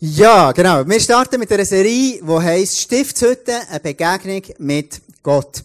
Ja, 0.00 0.52
genau. 0.52 0.86
Wir 0.86 1.00
starten 1.00 1.40
mit 1.40 1.50
einer 1.50 1.64
Serie, 1.64 2.20
die 2.22 2.40
heisst 2.40 2.82
Stiftshütte, 2.82 3.52
eine 3.68 3.80
Begegnung 3.80 4.42
mit 4.58 5.00
Gott. 5.24 5.64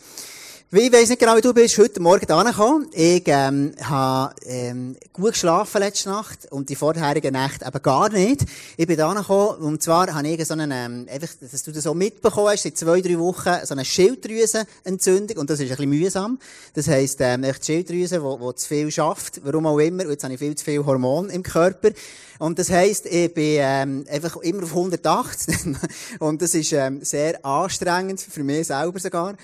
Ich 0.72 0.92
weiss 0.92 1.10
nicht 1.10 1.20
genau, 1.20 1.38
wie 1.38 1.42
du 1.42 1.54
bist 1.54 1.78
heute 1.78 2.00
Morgen 2.00 2.26
da 2.26 2.42
gekommen. 2.42 2.88
Ich, 2.94 3.22
ähm, 3.28 3.76
habe, 3.84 4.34
ähm, 4.48 4.96
gut 5.14 5.34
geschlafen 5.34 5.78
letzte 5.82 6.10
Nacht 6.10 6.52
und 6.52 6.68
die 6.68 6.76
vorherigen 6.76 7.34
Nächte 7.34 7.64
eben 7.64 7.82
gar 7.84 8.10
nicht. 8.10 8.42
Ich 8.76 8.88
bin 8.88 8.98
da 8.98 9.14
gekommen 9.14 9.60
und 9.60 9.84
zwar 9.84 10.12
habe 10.12 10.28
ich 10.28 10.44
so 10.48 10.54
einen, 10.54 10.72
ähm, 10.72 11.08
einfach, 11.14 11.30
dass 11.40 11.62
du 11.62 11.72
das 11.72 11.84
so 11.84 11.94
mitbekommen 11.94 12.48
hast, 12.48 12.64
seit 12.64 12.76
zwei, 12.76 13.02
drei 13.02 13.20
Wochen 13.20 13.54
so 13.66 13.76
eine 13.76 13.86
Schilddrüsenentzündung 13.86 15.38
und 15.38 15.52
das 15.52 15.60
ist 15.60 15.70
ein 15.70 15.78
bisschen 15.78 15.90
mühsam. 15.92 16.40
Das 16.74 16.88
heisst, 16.88 17.22
ähm, 17.22 17.44
die 17.44 17.54
Schilddrüse, 17.64 18.20
die, 18.20 18.44
die 18.44 18.56
zu 18.56 18.68
viel 18.68 18.90
schafft, 18.90 19.42
warum 19.44 19.68
auch 19.68 19.78
immer, 19.78 20.06
und 20.06 20.10
jetzt 20.10 20.24
habe 20.24 20.34
ich 20.34 20.40
viel 20.40 20.56
zu 20.56 20.66
viel 20.66 20.84
Hormon 20.84 21.30
im 21.30 21.44
Körper. 21.44 21.92
Und 22.40 22.60
das 22.60 22.70
heisst, 22.70 23.06
ich 23.06 23.34
bin 23.34 23.58
ähm, 23.60 24.06
einfach 24.10 24.38
immer 24.38 24.64
auf 24.64 24.70
180 24.70 25.76
und 26.20 26.42
das 26.42 26.56
ist 26.56 26.72
ähm, 26.74 27.04
sehr 27.04 27.44
anstrengend, 27.46 28.22
für 28.22 28.44
mich 28.44 28.68
selber 28.68 29.00
sogar. 29.00 29.36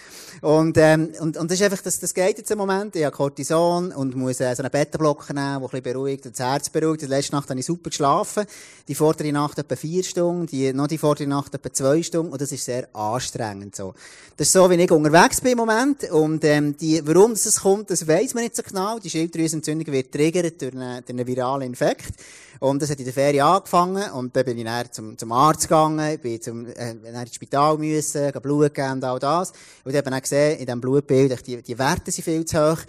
Und, 0.41 0.77
ähm, 0.77 1.13
und, 1.20 1.38
und 1.38 1.52
das 1.52 1.59
ist 1.59 1.63
einfach, 1.63 1.81
das, 1.81 1.99
das 1.99 2.13
geht 2.13 2.38
jetzt 2.38 2.52
im 2.52 2.57
Moment. 2.57 2.95
Ich 2.95 3.03
habe 3.03 3.16
Cortison 3.16 3.91
und 3.91 4.16
muss 4.16 4.39
äh, 4.39 4.55
so 4.55 4.63
einen 4.63 4.71
Bettenblock 4.71 5.30
nehmen, 5.30 5.35
der 5.35 5.55
ein 5.55 5.61
bisschen 5.61 5.83
beruhigt 5.83 6.25
und 6.25 6.38
das 6.38 6.45
Herz 6.45 6.70
beruhigt. 6.70 7.02
Die 7.02 7.07
letzte 7.07 7.35
Nacht 7.35 7.49
habe 7.49 7.59
ich 7.59 7.66
super 7.66 7.89
geschlafen. 7.89 8.45
Die 8.88 8.95
vordere 8.95 9.31
Nacht 9.31 9.59
etwa 9.59 9.75
vier 9.75 10.03
Stunden, 10.03 10.47
die, 10.47 10.73
noch 10.73 10.88
die 10.88 10.97
vordere 10.97 11.27
Nacht 11.27 11.53
etwa 11.53 11.71
zwei 11.71 12.02
Stunden 12.02 12.31
und 12.31 12.41
das 12.41 12.52
ist 12.52 12.66
sehr 12.66 12.88
anstrengend 12.95 13.75
so. 13.75 13.94
Das 14.38 14.47
ist 14.47 14.53
so, 14.53 14.69
wie 14.69 14.75
ich 14.75 14.91
unterwegs 14.91 15.41
bin 15.41 15.52
im 15.52 15.58
Moment 15.58 16.09
und 16.11 16.44
ähm, 16.45 16.75
die, 16.77 17.05
warum 17.05 17.33
das 17.33 17.61
kommt, 17.61 17.89
das 17.91 18.08
weiss 18.08 18.33
man 18.33 18.44
nicht 18.44 18.55
so 18.55 18.63
genau. 18.63 18.97
Die 18.99 19.09
Schilddrüsenentzündung 19.09 19.94
wird 19.94 20.11
triggert 20.11 20.61
durch 20.61 20.73
einen, 20.73 21.03
durch 21.05 21.09
einen 21.09 21.27
viralen 21.27 21.63
Infekt. 21.63 22.13
Und 22.59 22.78
das 22.79 22.89
hat 22.89 22.99
in 22.99 23.05
der 23.05 23.13
Ferie 23.13 23.43
angefangen 23.43 24.11
und 24.11 24.35
dann 24.35 24.45
bin 24.45 24.57
ich 24.57 24.63
dann 24.63 24.91
zum, 24.91 25.17
zum 25.17 25.31
Arzt 25.31 25.63
gegangen, 25.63 26.19
bin 26.19 26.41
zum, 26.41 26.65
äh, 26.67 26.95
dann 27.03 27.21
ins 27.21 27.35
Spital 27.35 27.77
müssen, 27.77 28.31
Blut 28.41 28.73
geben 28.73 28.94
und 28.94 29.03
all 29.03 29.19
das. 29.19 29.52
Und 29.83 29.91
ich 29.91 29.97
habe 29.97 30.09
dann 30.09 30.22
gesehen, 30.22 30.59
in 30.59 30.66
diesem 30.66 30.81
Blutbild, 30.81 31.45
die, 31.45 31.61
die 31.61 31.77
Werte 31.77 32.11
sind 32.11 32.23
viel 32.23 32.45
zu 32.45 32.72
hoch. 32.72 32.80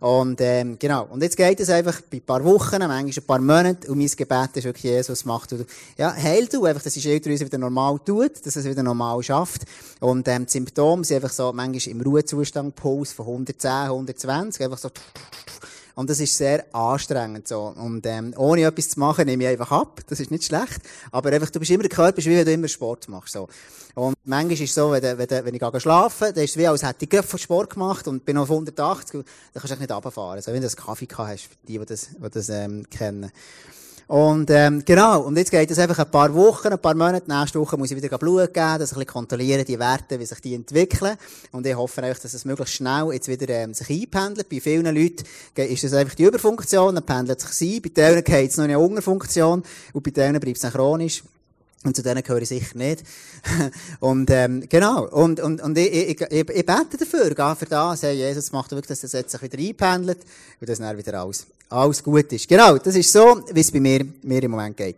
Und, 0.00 0.40
ähm, 0.40 0.76
genau. 0.78 1.06
Und 1.06 1.22
jetzt 1.22 1.36
geht 1.36 1.58
es 1.60 1.70
einfach 1.70 2.00
bei 2.02 2.18
ein 2.18 2.22
paar 2.22 2.44
Wochen, 2.44 2.78
manchmal 2.78 3.04
ein 3.06 3.26
paar 3.26 3.38
Monaten, 3.38 3.90
und 3.90 3.98
mein 3.98 4.08
Gebet 4.08 4.50
ist 4.54 4.64
wirklich, 4.64 4.84
Jesus, 4.84 5.24
macht 5.24 5.52
du, 5.52 5.64
ja, 5.96 6.14
heil 6.14 6.46
du, 6.46 6.64
einfach, 6.64 6.82
dass 6.82 6.94
die 6.94 7.00
Schilddrüse 7.00 7.46
wieder 7.46 7.58
normal 7.58 7.98
tut, 8.04 8.44
dass 8.44 8.56
es 8.56 8.64
wieder 8.64 8.82
normal 8.82 9.22
schafft. 9.22 9.62
Und, 10.00 10.28
ähm, 10.28 10.46
die 10.46 10.52
Symptome 10.52 11.04
sind 11.04 11.16
einfach 11.16 11.32
so, 11.32 11.52
manchmal 11.52 11.94
im 11.94 12.00
Ruhezustand, 12.02 12.76
Puls 12.76 13.12
von 13.12 13.26
110, 13.26 13.70
120, 13.70 14.64
einfach 14.64 14.78
so, 14.78 14.90
und 15.96 16.10
das 16.10 16.20
ist 16.20 16.36
sehr 16.36 16.66
anstrengend 16.74 17.48
so. 17.48 17.72
Und 17.74 18.04
ähm, 18.04 18.34
ohne 18.36 18.64
etwas 18.64 18.90
zu 18.90 19.00
machen, 19.00 19.24
nehme 19.24 19.44
ich 19.44 19.48
einfach 19.48 19.72
ab. 19.72 20.02
Das 20.08 20.20
ist 20.20 20.30
nicht 20.30 20.44
schlecht. 20.44 20.82
Aber 21.10 21.32
einfach, 21.32 21.48
du 21.48 21.58
bist 21.58 21.70
immer 21.70 21.84
der 21.84 21.90
Körper, 21.90 22.18
wie 22.18 22.36
wenn 22.36 22.44
du 22.44 22.52
immer 22.52 22.68
Sport 22.68 23.08
machst. 23.08 23.32
So. 23.32 23.48
Und 23.94 24.14
manchmal 24.24 24.52
ist 24.52 24.60
es 24.60 24.74
so, 24.74 24.92
wenn, 24.92 25.02
wenn, 25.02 25.18
wenn 25.18 25.54
ich 25.54 25.60
gehe 25.60 25.70
dann 25.70 25.74
ist 25.74 26.50
es 26.50 26.56
wie, 26.58 26.66
als 26.66 26.82
hätte 26.82 27.06
ich 27.10 27.24
von 27.24 27.38
Sport 27.38 27.70
gemacht 27.70 28.06
und 28.08 28.26
bin 28.26 28.36
auf 28.36 28.50
180, 28.50 29.12
dann 29.12 29.24
kannst 29.54 29.74
du 29.74 29.80
nicht 29.80 29.90
runterfahren. 29.90 30.42
So, 30.42 30.52
wenn 30.52 30.60
du 30.60 30.68
einen 30.68 30.76
Kaffee 30.76 31.06
gehabt 31.06 31.30
hast, 31.30 31.44
für 31.44 31.56
die, 31.66 31.78
die 31.78 31.86
das, 31.86 32.10
die 32.10 32.30
das 32.30 32.50
ähm, 32.50 32.84
kennen. 32.90 33.32
Und 34.08 34.50
ähm, 34.50 34.84
genau, 34.84 35.22
und 35.22 35.36
jetzt 35.36 35.50
geht 35.50 35.68
es 35.68 35.80
einfach 35.80 35.98
ein 35.98 36.10
paar 36.10 36.32
Wochen, 36.32 36.68
ein 36.68 36.78
paar 36.78 36.94
Monate. 36.94 37.28
Nächste 37.28 37.58
Woche 37.58 37.76
muss 37.76 37.90
ich 37.90 38.00
wieder 38.00 38.16
Blut 38.18 38.54
geben, 38.54 38.78
dass 38.78 38.92
ich 38.92 38.98
ein 38.98 39.06
kontrollieren, 39.06 39.64
die 39.64 39.78
Werte, 39.78 40.20
wie 40.20 40.26
sich 40.26 40.40
die 40.40 40.54
entwickeln. 40.54 41.16
Und 41.50 41.66
ich 41.66 41.74
hoffe 41.74 42.04
einfach, 42.04 42.22
dass 42.22 42.32
es 42.32 42.44
möglichst 42.44 42.74
schnell 42.74 43.12
jetzt 43.12 43.26
wieder 43.26 43.48
ähm, 43.48 43.74
sich 43.74 43.90
einpendelt. 43.90 44.48
Bei 44.48 44.60
vielen 44.60 44.94
Leuten 44.94 45.24
ist 45.56 45.82
das 45.82 45.92
einfach 45.92 46.14
die 46.14 46.22
Überfunktion, 46.22 46.94
dann 46.94 47.04
pendelt 47.04 47.40
sich 47.40 47.50
sie. 47.50 47.80
Bei 47.80 47.88
denen 47.88 48.22
geht 48.22 48.50
es 48.50 48.56
noch 48.56 48.64
eine 48.64 48.78
Unterfunktion 48.78 49.64
und 49.92 50.02
bei 50.04 50.12
denen 50.12 50.38
bleibt 50.38 50.62
es 50.62 50.72
chronisch. 50.72 51.24
Und 51.86 51.94
zu 51.94 52.02
denen 52.02 52.22
gehöre 52.22 52.42
ich 52.42 52.48
sicher 52.48 52.76
nicht. 52.76 53.04
und, 54.00 54.28
ähm, 54.30 54.64
genau. 54.68 55.06
Und, 55.06 55.40
und, 55.40 55.62
und 55.62 55.78
ich, 55.78 55.92
ich, 55.92 56.20
ich, 56.20 56.46
bete 56.46 56.96
dafür, 56.98 57.34
gehe 57.34 57.56
für 57.56 57.66
das. 57.66 58.02
Hey, 58.02 58.16
Jesus 58.16 58.50
macht 58.52 58.72
wirklich, 58.72 58.88
dass 58.88 59.00
das 59.00 59.12
jetzt 59.12 59.30
sich 59.30 59.42
wieder 59.42 59.58
einpendelt 59.58 60.18
und 60.60 60.68
dass 60.68 60.78
dann 60.78 60.98
wieder 60.98 61.20
alles, 61.20 61.46
alles 61.68 62.02
gut 62.02 62.32
ist. 62.32 62.48
Genau. 62.48 62.76
Das 62.78 62.96
ist 62.96 63.12
so, 63.12 63.42
wie 63.52 63.60
es 63.60 63.70
bei 63.70 63.80
mir, 63.80 64.04
mir 64.22 64.42
im 64.42 64.50
Moment 64.50 64.76
geht. 64.76 64.96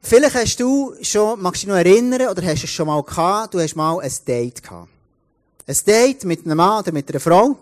Vielleicht 0.00 0.34
hast 0.34 0.60
du 0.60 0.94
schon, 1.02 1.40
magst 1.42 1.62
du 1.62 1.66
dich 1.66 1.74
noch 1.74 1.78
erinnern, 1.78 2.28
oder 2.28 2.42
hast 2.42 2.62
du 2.62 2.66
es 2.66 2.70
schon 2.70 2.86
mal 2.86 3.02
gehabt, 3.02 3.54
du 3.54 3.60
hast 3.60 3.76
mal 3.76 4.00
ein 4.00 4.12
Date 4.26 4.62
gehabt. 4.62 4.88
Ein 5.66 5.76
Date 5.86 6.24
mit 6.24 6.44
einem 6.44 6.56
Mann 6.56 6.80
oder 6.80 6.92
mit 6.92 7.08
einer 7.08 7.20
Frau. 7.20 7.56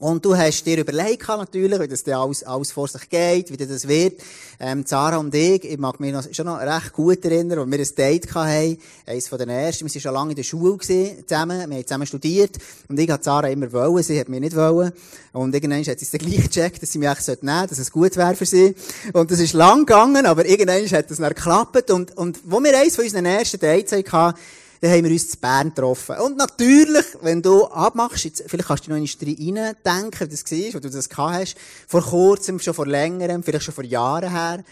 Und 0.00 0.24
du 0.24 0.36
hast 0.36 0.66
dir 0.66 0.78
überlegt 0.78 1.28
natürlich, 1.28 1.78
wie 1.78 1.86
das 1.86 2.02
dann 2.02 2.14
alles, 2.14 2.42
alles 2.42 2.72
vor 2.72 2.88
sich 2.88 3.08
geht, 3.08 3.52
wie 3.52 3.56
das 3.56 3.86
wird. 3.86 4.20
Ähm, 4.58 4.84
Sarah 4.84 5.18
und 5.18 5.32
ich, 5.32 5.64
ich 5.64 5.78
mag 5.78 6.00
mich 6.00 6.12
noch, 6.12 6.24
schon 6.32 6.46
noch 6.46 6.58
recht 6.60 6.92
gut 6.92 7.24
erinnern, 7.24 7.60
als 7.60 7.70
wir 7.70 7.78
ein 7.78 7.94
Date 7.96 8.34
hatten. 8.34 8.78
Eines 9.06 9.28
von 9.28 9.38
den 9.38 9.50
ersten. 9.50 9.86
Wir 9.86 9.94
waren 9.94 10.00
schon 10.00 10.14
lange 10.14 10.30
in 10.30 10.36
der 10.36 10.42
Schule 10.42 10.76
gewesen, 10.76 11.24
zusammen. 11.24 11.70
Wir 11.70 11.76
haben 11.76 11.86
zusammen 11.86 12.06
studiert. 12.08 12.58
Und 12.88 12.98
ich 12.98 13.08
hat 13.08 13.22
Sarah 13.22 13.48
immer 13.48 13.72
wollen, 13.72 14.02
sie 14.02 14.18
hat 14.18 14.28
mich 14.28 14.40
nicht 14.40 14.56
wollen. 14.56 14.90
Und 15.32 15.54
irgendwann 15.54 15.84
hat 15.84 15.98
sie 16.00 16.04
es 16.04 16.10
dann 16.10 16.18
gleich 16.18 16.42
gecheckt, 16.42 16.82
dass 16.82 16.90
sie 16.90 16.98
mich 16.98 17.08
eigentlich 17.08 17.26
nehmen 17.26 17.56
sollte, 17.56 17.68
dass 17.68 17.78
es 17.78 17.92
gut 17.92 18.16
wäre 18.16 18.34
für 18.34 18.46
sie. 18.46 18.74
Und 19.12 19.30
das 19.30 19.38
ist 19.38 19.52
lang 19.52 19.86
gegangen, 19.86 20.26
aber 20.26 20.44
irgendwann 20.44 20.84
hat 20.90 21.08
es 21.08 21.18
dann 21.18 21.28
geklappt. 21.28 21.92
Und, 21.92 22.16
und 22.16 22.40
wo 22.44 22.60
wir 22.60 22.76
eins 22.76 22.96
von 22.96 23.04
unseren 23.04 23.26
ersten 23.26 23.60
Dates 23.60 23.92
hatten, 23.92 24.38
dann 24.80 24.90
haben 24.90 25.04
wir 25.04 25.10
uns 25.10 25.30
zu 25.30 25.38
Bern 25.38 25.68
getroffen. 25.68 26.16
Und 26.18 26.36
natürlich, 26.36 27.06
wenn 27.22 27.42
du 27.42 27.66
abmachst, 27.66 28.24
jetzt, 28.24 28.44
vielleicht 28.46 28.68
kannst 28.68 28.86
du 28.86 28.90
noch 28.90 28.96
in 28.96 29.56
rein 29.56 29.76
denken, 29.84 30.20
wie 30.20 30.28
das 30.28 30.50
war, 30.50 30.74
wo 30.74 30.78
du 30.80 30.90
das 30.90 31.08
gehabt 31.08 31.34
hast, 31.34 31.56
vor 31.88 32.02
kurzem, 32.02 32.58
schon 32.60 32.74
vor 32.74 32.86
längerem, 32.86 33.42
vielleicht 33.42 33.64
schon 33.64 33.74
vor 33.74 33.84
Jahren 33.84 34.30
her. 34.30 34.64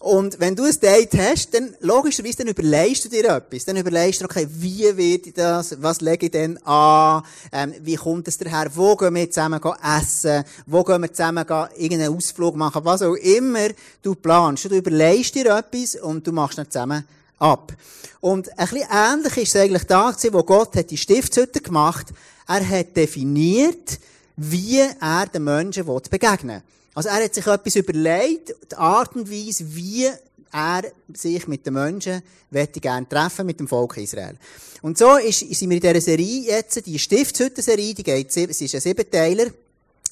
Und 0.00 0.40
wenn 0.40 0.56
du 0.56 0.64
ein 0.64 0.80
Date 0.80 1.12
hast, 1.18 1.52
dann 1.52 1.74
logischerweise, 1.80 2.38
dann 2.38 2.46
überlegst 2.46 3.04
du 3.04 3.10
dir 3.10 3.36
etwas. 3.36 3.66
Dann 3.66 3.76
überlegst 3.76 4.22
du, 4.22 4.24
okay, 4.24 4.48
wie 4.48 4.96
wird 4.96 5.26
ich 5.26 5.34
das? 5.34 5.76
Was 5.82 6.00
lege 6.00 6.24
ich 6.24 6.32
denn 6.32 6.56
an? 6.64 7.22
Ähm, 7.52 7.74
wie 7.82 7.96
kommt 7.96 8.26
es 8.26 8.38
daher? 8.38 8.74
Wo 8.74 8.96
gehen 8.96 9.14
wir 9.14 9.30
zusammen 9.30 9.60
essen? 9.98 10.42
Wo 10.64 10.82
gehen 10.84 11.02
wir 11.02 11.12
zusammen 11.12 11.44
irgendeinen 11.76 12.16
Ausflug 12.16 12.56
machen? 12.56 12.82
Was 12.82 13.02
auch 13.02 13.14
immer 13.14 13.68
du 14.00 14.14
planst. 14.14 14.64
Du 14.64 14.74
überlegst 14.74 15.34
dir 15.34 15.54
etwas 15.54 15.96
und 15.96 16.26
du 16.26 16.32
machst 16.32 16.56
dann 16.56 16.70
zusammen 16.70 17.04
ab. 17.40 17.72
Und 18.20 18.48
ein 18.58 18.68
bisschen 18.68 18.88
ähnlich 18.90 19.36
ist 19.38 19.54
es 19.54 19.60
eigentlich 19.60 19.84
da 19.84 20.10
gewesen, 20.10 20.34
wo 20.34 20.42
Gott 20.42 20.76
hat 20.76 20.90
die 20.90 20.96
Stiftshütte 20.96 21.60
gemacht. 21.60 22.06
Er 22.46 22.68
hat 22.68 22.96
definiert, 22.96 23.98
wie 24.36 24.78
er 24.78 25.26
den 25.26 25.44
Menschen 25.44 25.84
begegnen 25.84 26.56
will. 26.56 26.62
Also 26.94 27.08
er 27.08 27.24
hat 27.24 27.34
sich 27.34 27.46
etwas 27.46 27.76
überlegt, 27.76 28.54
die 28.70 28.76
Art 28.76 29.14
und 29.14 29.30
Weise, 29.30 29.64
wie 29.74 30.08
er 30.52 30.82
sich 31.14 31.46
mit 31.46 31.64
den 31.64 31.74
Menschen 31.74 32.22
möchte 32.50 32.80
gerne 32.80 33.08
treffen, 33.08 33.46
mit 33.46 33.60
dem 33.60 33.68
Volk 33.68 33.96
Israel. 33.96 34.36
Und 34.82 34.98
so 34.98 35.16
ist, 35.16 35.40
sind 35.40 35.70
wir 35.70 35.76
in 35.76 35.82
dieser 35.82 36.00
Serie 36.00 36.42
jetzt, 36.42 36.84
die 36.84 36.98
Stiftshütte-Serie, 36.98 37.94
die 37.94 38.02
geht, 38.02 38.32
sie 38.32 38.44
ist 38.44 38.74
ein 38.74 38.80
Siebenteiler. 38.80 39.46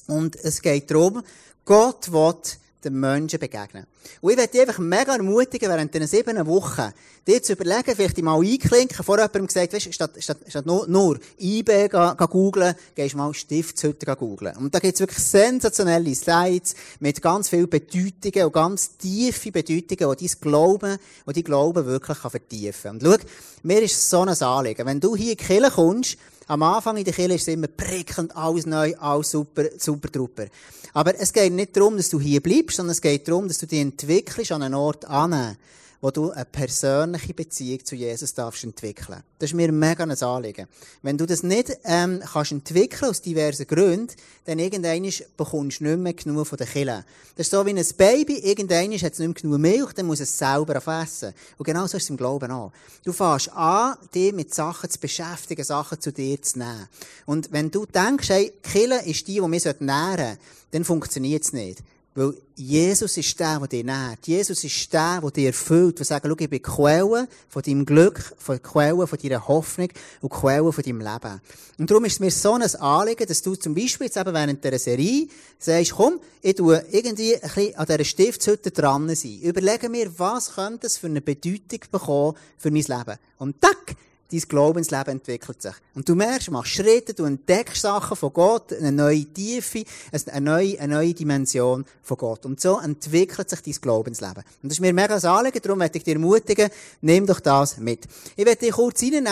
Und 0.07 0.35
es 0.37 0.61
geht 0.61 0.89
darum, 0.89 1.21
Gott 1.65 2.11
will 2.11 2.35
den 2.83 2.99
Menschen 2.99 3.39
begegnen. 3.39 3.85
Und 4.21 4.31
ich 4.31 4.37
werde 4.37 4.51
dich 4.51 4.61
einfach 4.61 4.79
mega 4.79 5.15
ermutigen, 5.15 5.69
während 5.69 5.93
diesen 5.93 6.07
sieben 6.07 6.45
Wochen, 6.47 6.93
dir 7.27 7.43
zu 7.43 7.53
überlegen, 7.53 7.95
vielleicht 7.95 8.17
dich 8.17 8.23
mal 8.23 8.39
einklinken, 8.39 9.03
vor 9.03 9.17
jemandem 9.17 9.47
gesagt, 9.47 9.73
weißt, 9.73 9.93
statt, 9.93 10.11
statt, 10.19 10.37
statt 10.47 10.65
nur, 10.65 10.87
nur 10.87 11.19
eBay 11.37 11.89
googeln, 11.89 12.75
gehst 12.95 13.13
du 13.13 13.17
mal 13.17 13.33
Stiftshütte 13.33 14.15
googeln. 14.15 14.55
Und 14.57 14.73
da 14.73 14.79
gibt's 14.79 14.99
wirklich 14.99 15.19
sensationelle 15.19 16.15
Slides 16.15 16.75
mit 16.99 17.21
ganz 17.21 17.49
vielen 17.49 17.69
Bedeutungen 17.69 18.45
und 18.45 18.53
ganz 18.53 18.97
tiefe 18.97 19.51
Bedeutungen, 19.51 20.15
die 20.17 20.27
dein 20.27 20.41
Glauben, 20.41 20.97
die 21.27 21.33
dein 21.33 21.43
Glauben 21.43 21.85
wirklich 21.85 22.17
vertiefen 22.17 22.99
kann. 22.99 23.07
Und 23.07 23.21
schau, 23.21 23.27
mir 23.63 23.81
ist 23.81 24.09
so 24.09 24.21
ein 24.21 24.29
Anliegen. 24.29 24.85
Wenn 24.85 24.99
du 24.99 25.15
hier 25.15 25.31
in 25.31 25.37
die 25.37 25.43
Kirche 25.43 25.71
kommst, 25.71 26.17
am 26.49 26.63
Anfang 26.63 26.97
in 26.97 27.03
der 27.03 27.13
Kirche 27.13 27.35
ist 27.35 27.43
es 27.43 27.53
immer 27.53 27.67
prickelnd, 27.67 28.35
alles 28.35 28.65
neu, 28.65 28.95
alles 28.97 29.29
super, 29.29 29.65
super 29.77 30.11
trupper. 30.11 30.47
Aber 30.93 31.13
es 31.19 31.31
geht 31.31 31.53
nicht 31.53 31.77
darum, 31.77 31.95
dass 31.95 32.09
du 32.09 32.19
hier 32.19 32.41
bleibst, 32.41 32.77
sondern 32.77 32.93
es 32.93 33.01
geht 33.01 33.27
darum, 33.27 33.47
dass 33.47 33.59
du 33.59 33.67
dich 33.67 33.79
entwickelst 33.79 34.51
an 34.51 34.63
einen 34.63 34.73
Ort 34.73 35.05
an, 35.05 35.55
wo 36.01 36.11
du 36.11 36.31
eine 36.31 36.45
persönliche 36.45 37.33
Beziehung 37.33 37.83
zu 37.83 37.95
Jesus 37.95 38.33
darfst 38.33 38.63
entwickeln. 38.63 39.21
Das 39.37 39.49
ist 39.49 39.53
mir 39.53 39.71
mega 39.71 40.03
ein 40.03 40.11
Anliegen. 40.11 40.67
Wenn 41.01 41.17
du 41.17 41.25
das 41.25 41.43
nicht 41.43 41.77
ähm, 41.83 42.21
kannst 42.31 42.51
entwickeln 42.51 43.09
aus 43.09 43.21
diversen 43.21 43.67
Gründen, 43.67 44.15
dann 44.45 44.59
irgendwann 44.59 45.09
bekommst 45.35 45.79
du 45.79 45.83
nicht 45.85 45.99
mehr 45.99 46.13
genug 46.13 46.47
von 46.47 46.57
der 46.57 46.67
Kille. 46.67 47.05
Das 47.35 47.47
ist 47.47 47.51
so 47.51 47.65
wie 47.65 47.71
ein 47.71 47.85
Baby, 47.97 48.39
irgendwann 48.39 48.93
hat 48.93 49.13
es 49.13 49.19
nicht 49.19 49.27
mehr 49.27 49.33
genug 49.33 49.59
Milch, 49.59 49.93
dann 49.93 50.05
muss 50.05 50.19
es 50.19 50.37
selber 50.37 50.75
essen. 51.01 51.33
Und 51.57 51.65
genau 51.65 51.85
so 51.87 51.97
ist 51.97 52.03
es 52.03 52.09
im 52.09 52.17
Glauben 52.17 52.51
auch. 52.51 52.71
Du 53.03 53.11
fängst 53.11 53.51
an, 53.53 53.97
dich 54.13 54.33
mit 54.33 54.53
Sachen 54.53 54.89
zu 54.89 54.99
beschäftigen, 54.99 55.63
Sachen 55.63 55.99
zu 55.99 56.11
dir 56.11 56.41
zu 56.41 56.59
nehmen. 56.59 56.87
Und 57.25 57.51
wenn 57.51 57.71
du 57.71 57.85
denkst, 57.85 58.29
hey, 58.29 58.53
Kille 58.63 59.03
ist 59.05 59.27
die, 59.27 59.35
die 59.35 59.47
mich 59.47 59.65
nähren 59.65 60.17
sollte, 60.17 60.37
dann 60.71 60.85
funktioniert 60.85 61.43
es 61.43 61.53
nicht. 61.53 61.79
Weil 62.15 62.33
Jesus 62.55 63.15
ist 63.17 63.39
der, 63.39 63.59
der 63.59 63.67
dich 63.67 63.83
nährt. 63.83 64.25
Jesus 64.25 64.63
ist 64.63 64.91
der, 64.91 65.21
der 65.21 65.31
dich 65.31 65.45
erfüllt. 65.45 65.99
Der 65.99 66.05
sagt, 66.05 66.25
schau, 66.27 66.35
ich 66.37 66.49
bin 66.49 66.61
Quelle 66.61 67.27
von 67.47 67.61
deinem 67.61 67.85
Glück, 67.85 68.19
von 68.37 68.61
Quelle 68.61 69.05
von 69.05 69.19
deiner 69.19 69.47
Hoffnung 69.47 69.89
und 70.21 70.29
Quelle 70.29 70.71
von 70.71 70.83
deinem 70.83 70.99
Leben. 70.99 71.41
Und 71.77 71.89
darum 71.89 72.05
ist 72.05 72.13
es 72.13 72.19
mir 72.19 72.31
so 72.31 72.53
ein 72.53 72.63
Anliegen, 72.63 73.27
dass 73.27 73.41
du 73.41 73.55
zum 73.55 73.75
Beispiel 73.75 74.07
jetzt 74.07 74.17
eben 74.17 74.33
während 74.33 74.63
dieser 74.63 74.79
Serie 74.79 75.27
sagst, 75.59 75.93
komm, 75.93 76.19
ich 76.41 76.55
tue 76.55 76.83
irgendwie 76.91 77.35
ein 77.35 77.41
bisschen 77.41 77.75
an 77.75 77.85
dieser 77.85 78.03
Stiftshütte 78.03 78.71
dran 78.71 79.15
sein. 79.15 79.39
Überlege 79.41 79.87
mir, 79.87 80.11
was 80.17 80.55
könnte 80.55 80.87
es 80.87 80.97
für 80.97 81.07
eine 81.07 81.21
Bedeutung 81.21 81.79
bekommen 81.91 82.35
für 82.57 82.71
mein 82.71 82.83
Leben. 82.83 83.19
Und 83.37 83.61
tack, 83.61 83.95
dein 84.31 84.41
Glaubensleben 84.41 85.13
entwickelt 85.13 85.61
sich. 85.61 85.73
Und 85.95 86.07
du 86.07 86.15
merkst, 86.15 86.51
machst 86.51 86.73
Schritte, 86.73 87.13
du 87.13 87.25
entdeckst 87.25 87.81
Sachen 87.81 88.15
von 88.15 88.31
Gott, 88.31 88.73
eine 88.73 88.91
neue 88.91 89.25
Tiefe, 89.25 89.83
eine 90.11 90.41
neue, 90.41 90.79
eine 90.79 90.95
neue 90.95 91.13
Dimension 91.13 91.85
von 92.03 92.17
Gott. 92.17 92.45
Und 92.45 92.61
so 92.61 92.79
entwickelt 92.79 93.49
sich 93.49 93.61
dein 93.61 93.73
Glaubensleben. 93.73 94.43
Und 94.61 94.69
das 94.69 94.73
ist 94.73 94.81
mir 94.81 94.93
mega 94.93 95.15
ein 95.15 95.25
Anliegen, 95.25 95.59
darum 95.61 95.79
möchte 95.79 95.97
ich 95.97 96.03
dir 96.03 96.13
ermutigen, 96.13 96.69
nimm 97.01 97.25
doch 97.25 97.39
das 97.39 97.77
mit. 97.77 98.05
Ich 98.35 98.45
werde 98.45 98.59
dich 98.59 98.71
kurz 98.71 99.01
reinnehmen, 99.01 99.27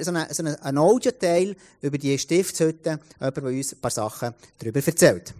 so 0.00 0.10
einen, 0.10 0.26
so 0.34 0.44
einen 0.44 0.78
Audio-Teil 0.78 1.54
über 1.80 1.98
die 1.98 2.18
Stiftshütte, 2.18 2.98
jemand, 3.20 3.36
der 3.36 3.44
uns 3.44 3.72
ein 3.72 3.80
paar 3.80 3.90
Sachen 3.90 4.34
darüber 4.58 4.84
erzählt. 4.84 5.34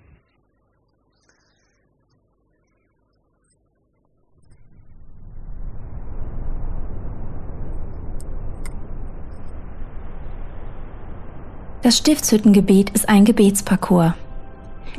Das 11.83 11.99
Stiftshüttengebet 11.99 12.91
ist 12.91 13.09
ein 13.09 13.25
Gebetsparcours. 13.25 14.13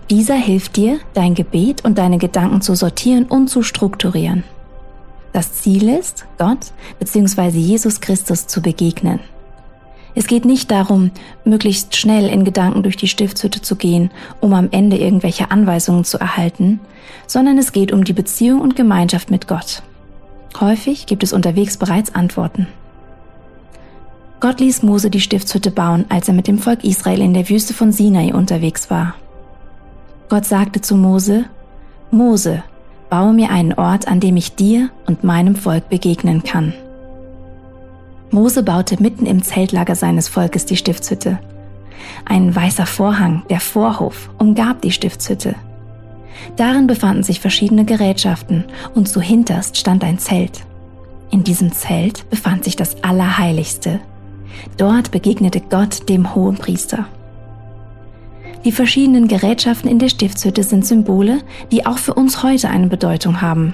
Dieser 0.10 0.36
hilft 0.36 0.76
dir, 0.76 1.00
dein 1.14 1.34
Gebet 1.34 1.86
und 1.86 1.98
deine 1.98 2.18
Gedanken 2.18 2.62
zu 2.62 2.76
sortieren 2.76 3.24
und 3.24 3.48
zu 3.48 3.64
strukturieren. 3.64 4.44
Das 5.32 5.54
Ziel 5.54 5.88
ist, 5.88 6.26
Gott 6.38 6.74
bzw. 7.00 7.58
Jesus 7.58 8.02
Christus 8.02 8.48
zu 8.48 8.62
begegnen. 8.62 9.22
Es 10.14 10.28
geht 10.28 10.44
nicht 10.44 10.72
darum, 10.72 11.12
möglichst 11.46 11.96
schnell 11.96 12.28
in 12.28 12.44
Gedanken 12.44 12.84
durch 12.84 12.98
die 12.98 13.08
Stiftshütte 13.08 13.62
zu 13.62 13.78
gehen, 13.78 14.12
um 14.42 14.54
am 14.54 14.68
Ende 14.72 14.98
irgendwelche 14.98 15.52
Anweisungen 15.52 16.04
zu 16.04 16.20
erhalten, 16.20 16.82
sondern 17.28 17.58
es 17.58 17.72
geht 17.72 17.94
um 17.94 18.04
die 18.04 18.14
Beziehung 18.14 18.60
und 18.60 18.76
Gemeinschaft 18.76 19.32
mit 19.32 19.48
Gott. 19.48 19.84
Häufig 20.60 21.06
gibt 21.06 21.24
es 21.24 21.32
unterwegs 21.32 21.78
bereits 21.78 22.14
Antworten. 22.14 22.68
Gott 24.44 24.60
ließ 24.60 24.84
Mose 24.84 25.10
die 25.10 25.22
Stiftshütte 25.22 25.72
bauen, 25.72 26.04
als 26.10 26.28
er 26.28 26.34
mit 26.34 26.50
dem 26.50 26.58
Volk 26.58 26.84
Israel 26.84 27.22
in 27.22 27.34
der 27.34 27.48
Wüste 27.48 27.74
von 27.74 27.94
Sinai 27.94 28.34
unterwegs 28.34 28.90
war. 28.90 29.16
Gott 30.28 30.44
sagte 30.44 30.82
zu 30.82 30.98
Mose, 30.98 31.46
Mose, 32.12 32.62
baue 33.10 33.32
mir 33.32 33.52
einen 33.52 33.72
Ort, 33.72 34.10
an 34.10 34.20
dem 34.20 34.36
ich 34.36 34.54
dir 34.54 34.90
und 35.06 35.24
meinem 35.24 35.56
Volk 35.56 35.88
begegnen 35.88 36.44
kann. 36.44 36.74
Mose 38.32 38.64
baute 38.64 39.02
mitten 39.02 39.26
im 39.26 39.44
Zeltlager 39.44 39.96
seines 39.96 40.28
Volkes 40.28 40.66
die 40.66 40.76
Stiftshütte. 40.76 41.40
Ein 42.26 42.54
weißer 42.54 42.86
Vorhang, 42.86 43.44
der 43.50 43.62
Vorhof, 43.62 44.30
umgab 44.40 44.82
die 44.82 44.92
Stiftshütte. 44.92 45.56
Darin 46.58 46.86
befanden 46.86 47.24
sich 47.24 47.40
verschiedene 47.40 47.86
Gerätschaften 47.86 48.66
und 48.94 49.08
zu 49.08 49.22
hinterst 49.22 49.78
stand 49.78 50.04
ein 50.04 50.20
Zelt. 50.20 50.66
In 51.32 51.46
diesem 51.46 51.72
Zelt 51.72 52.30
befand 52.30 52.66
sich 52.66 52.76
das 52.76 53.02
Allerheiligste, 53.06 54.02
Dort 54.78 55.12
begegnete 55.12 55.62
Gott 55.62 56.10
dem 56.10 56.36
Hohenpriester. 56.36 57.06
Die 58.66 58.72
verschiedenen 58.72 59.28
Gerätschaften 59.28 59.90
in 59.90 60.00
der 60.00 60.10
Stiftshütte 60.10 60.64
sind 60.64 60.86
Symbole, 60.86 61.40
die 61.72 61.86
auch 61.86 61.98
für 61.98 62.14
uns 62.14 62.44
heute 62.44 62.70
eine 62.70 62.88
Bedeutung 62.88 63.42
haben. 63.42 63.74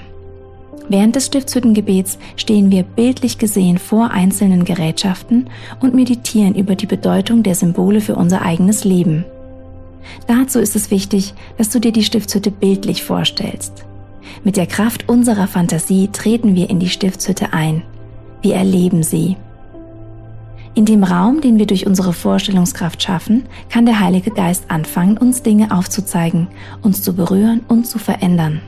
Während 0.88 1.14
des 1.14 1.26
Stiftshüttengebets 1.26 2.18
stehen 2.34 2.72
wir 2.72 2.82
bildlich 2.82 3.38
gesehen 3.38 3.78
vor 3.78 4.10
einzelnen 4.10 4.64
Gerätschaften 4.64 5.48
und 5.80 5.94
meditieren 5.94 6.56
über 6.56 6.74
die 6.74 6.86
Bedeutung 6.86 7.44
der 7.44 7.54
Symbole 7.54 8.00
für 8.00 8.16
unser 8.16 8.42
eigenes 8.42 8.82
Leben. 8.82 9.24
Dazu 10.26 10.58
ist 10.58 10.74
es 10.74 10.90
wichtig, 10.90 11.34
dass 11.58 11.70
du 11.70 11.78
dir 11.78 11.92
die 11.92 12.02
Stiftshütte 12.02 12.50
bildlich 12.50 13.04
vorstellst. 13.04 13.84
Mit 14.42 14.56
der 14.56 14.66
Kraft 14.66 15.08
unserer 15.08 15.46
Fantasie 15.46 16.08
treten 16.08 16.56
wir 16.56 16.68
in 16.68 16.80
die 16.80 16.88
Stiftshütte 16.88 17.52
ein. 17.52 17.82
Wir 18.42 18.56
erleben 18.56 19.04
sie. 19.04 19.36
In 20.74 20.84
dem 20.84 21.02
Raum, 21.02 21.40
den 21.40 21.58
wir 21.58 21.66
durch 21.66 21.86
unsere 21.86 22.12
Vorstellungskraft 22.12 23.02
schaffen, 23.02 23.44
kann 23.68 23.86
der 23.86 23.98
Heilige 23.98 24.30
Geist 24.30 24.64
anfangen, 24.68 25.18
uns 25.18 25.42
Dinge 25.42 25.76
aufzuzeigen, 25.76 26.46
uns 26.82 27.02
zu 27.02 27.14
berühren 27.14 27.62
und 27.66 27.86
zu 27.86 27.98
verändern. 27.98 28.60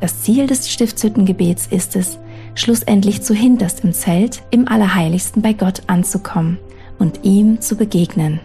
Das 0.00 0.22
Ziel 0.22 0.46
des 0.46 0.70
Stiftshüttengebets 0.70 1.66
ist 1.66 1.96
es, 1.96 2.18
schlussendlich 2.54 3.22
zu 3.22 3.34
hinterst 3.34 3.84
im 3.84 3.92
Zelt, 3.92 4.42
im 4.50 4.68
Allerheiligsten 4.68 5.42
bei 5.42 5.52
Gott 5.52 5.82
anzukommen 5.88 6.58
und 6.98 7.20
ihm 7.24 7.60
zu 7.60 7.76
begegnen. 7.76 8.40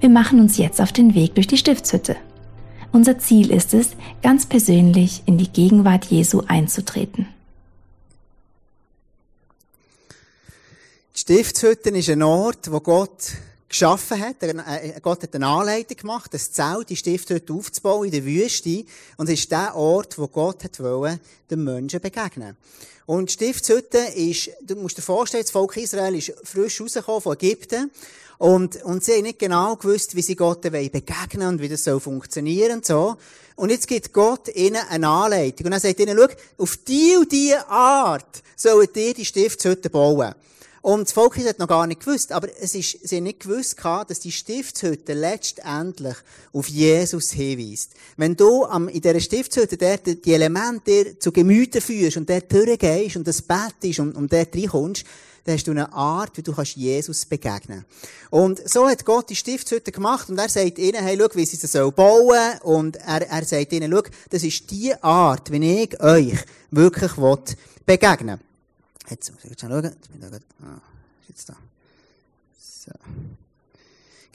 Wir 0.00 0.08
machen 0.08 0.40
uns 0.40 0.58
jetzt 0.58 0.80
auf 0.80 0.92
den 0.92 1.14
Weg 1.14 1.34
durch 1.34 1.46
die 1.46 1.56
Stiftshütte. 1.56 2.16
Unser 2.92 3.18
Ziel 3.18 3.50
ist 3.50 3.74
es, 3.74 3.96
ganz 4.22 4.46
persönlich 4.46 5.22
in 5.26 5.38
die 5.38 5.48
Gegenwart 5.48 6.06
Jesu 6.06 6.42
einzutreten. 6.46 7.26
Die 11.14 11.15
Stiftshütte 11.28 11.90
ist 11.90 12.08
ein 12.08 12.22
Ort, 12.22 12.70
wo 12.70 12.78
Gott 12.78 13.32
geschaffen 13.68 14.20
hat. 14.20 14.40
Äh, 14.44 15.00
Gott 15.02 15.24
hat 15.24 15.34
eine 15.34 15.48
Anleitung 15.48 15.96
gemacht, 15.96 16.32
das 16.32 16.52
Zelt, 16.52 16.88
die 16.88 16.94
Stiftshütte 16.94 17.52
aufzubauen 17.52 18.04
in 18.04 18.12
der 18.12 18.24
Wüste. 18.24 18.84
Und 19.16 19.28
es 19.28 19.40
ist 19.40 19.50
der 19.50 19.74
Ort, 19.74 20.16
wo 20.18 20.28
Gott 20.28 20.62
hat 20.62 20.78
wollen, 20.78 21.18
den 21.50 21.64
Menschen 21.64 22.00
begegnen. 22.00 22.56
Und 23.06 23.28
die 23.28 23.32
Stiftshütte 23.32 23.98
ist, 24.14 24.50
du 24.62 24.76
musst 24.76 24.98
dir 24.98 25.02
vorstellen, 25.02 25.42
das 25.42 25.50
Volk 25.50 25.76
Israel 25.78 26.14
ist 26.14 26.32
frisch 26.44 26.80
rausgekommen 26.80 27.20
von 27.20 27.32
Ägypten. 27.32 27.90
Und, 28.38 28.84
und 28.84 29.02
sie 29.02 29.14
haben 29.14 29.22
nicht 29.24 29.40
genau 29.40 29.74
gewusst, 29.74 30.14
wie 30.14 30.22
sie 30.22 30.36
Gott 30.36 30.60
begegnen 30.60 31.48
und 31.48 31.60
wie 31.60 31.68
das 31.68 31.82
soll 31.82 31.98
funktionieren 31.98 32.76
und 32.76 32.86
so. 32.86 33.16
Und 33.56 33.70
jetzt 33.70 33.88
gibt 33.88 34.12
Gott 34.12 34.54
ihnen 34.54 34.80
eine 34.90 35.08
Anleitung. 35.08 35.66
Und 35.66 35.72
er 35.72 35.80
sagt 35.80 35.98
ihnen, 35.98 36.16
schau, 36.16 36.28
auf 36.58 36.76
die 36.76 37.16
und 37.16 37.32
die 37.32 37.52
Art 37.52 38.44
sollen 38.54 38.86
ihr 38.94 39.12
die 39.12 39.24
Stiftshütte 39.24 39.90
bauen. 39.90 40.32
Und 40.86 41.08
das 41.08 41.12
Volk 41.14 41.36
hat 41.38 41.58
noch 41.58 41.66
gar 41.66 41.84
nicht 41.88 41.98
gewusst, 41.98 42.30
aber 42.30 42.46
es 42.60 42.76
ist, 42.76 43.08
sie 43.08 43.16
haben 43.16 43.24
nicht 43.24 43.40
gewusst 43.40 43.76
dass 43.82 44.20
die 44.20 44.30
Stiftshütte 44.30 45.14
letztendlich 45.14 46.14
auf 46.52 46.68
Jesus 46.68 47.32
hinweist. 47.32 47.90
Wenn 48.16 48.36
du 48.36 48.64
am, 48.64 48.86
in 48.86 49.00
dieser 49.00 49.18
Stiftshütte 49.18 49.78
dort 49.78 50.24
die 50.24 50.32
Elemente 50.32 51.18
zu 51.18 51.32
Gemüten 51.32 51.80
führst 51.80 52.18
und 52.18 52.30
dort 52.30 52.52
durchgehst 52.52 53.16
und 53.16 53.26
das 53.26 53.42
Bett 53.42 53.74
ist 53.82 53.98
und, 53.98 54.14
und 54.14 54.32
dort 54.32 54.54
reinkommst, 54.54 55.04
dann 55.42 55.56
hast 55.56 55.66
du 55.66 55.72
eine 55.72 55.92
Art, 55.92 56.36
wie 56.36 56.42
du 56.42 56.54
kannst 56.54 56.76
Jesus 56.76 57.26
begegnen 57.26 57.84
Und 58.30 58.68
so 58.68 58.88
hat 58.88 59.04
Gott 59.04 59.28
die 59.28 59.34
Stiftshütte 59.34 59.90
gemacht 59.90 60.30
und 60.30 60.38
er 60.38 60.48
sagt 60.48 60.78
ihnen, 60.78 61.02
hey, 61.02 61.18
schau, 61.18 61.34
wie 61.34 61.46
sie 61.46 61.56
sie 61.56 61.90
bauen 61.90 62.28
sollen 62.28 62.58
Und 62.62 62.96
er, 62.98 63.28
er 63.28 63.44
sagt 63.44 63.72
ihnen, 63.72 63.90
schau, 63.90 64.02
das 64.30 64.44
ist 64.44 64.70
die 64.70 64.94
Art, 65.02 65.50
wie 65.50 65.82
ich 65.82 66.00
euch 66.00 66.38
wirklich 66.70 67.10
begegnen 67.84 68.38
will. 68.38 68.46
Jetzt 69.08 69.32
muss 69.32 69.44
ich 69.44 69.50
jetzt 69.50 69.60
schauen. 69.60 69.84
Jetzt 69.84 70.10
bin 70.10 70.22
ich 70.22 70.30
da, 70.30 70.66
ah, 70.66 70.80
ist 71.22 71.28
jetzt 71.28 71.48
da. 71.48 71.56
So. 72.58 72.92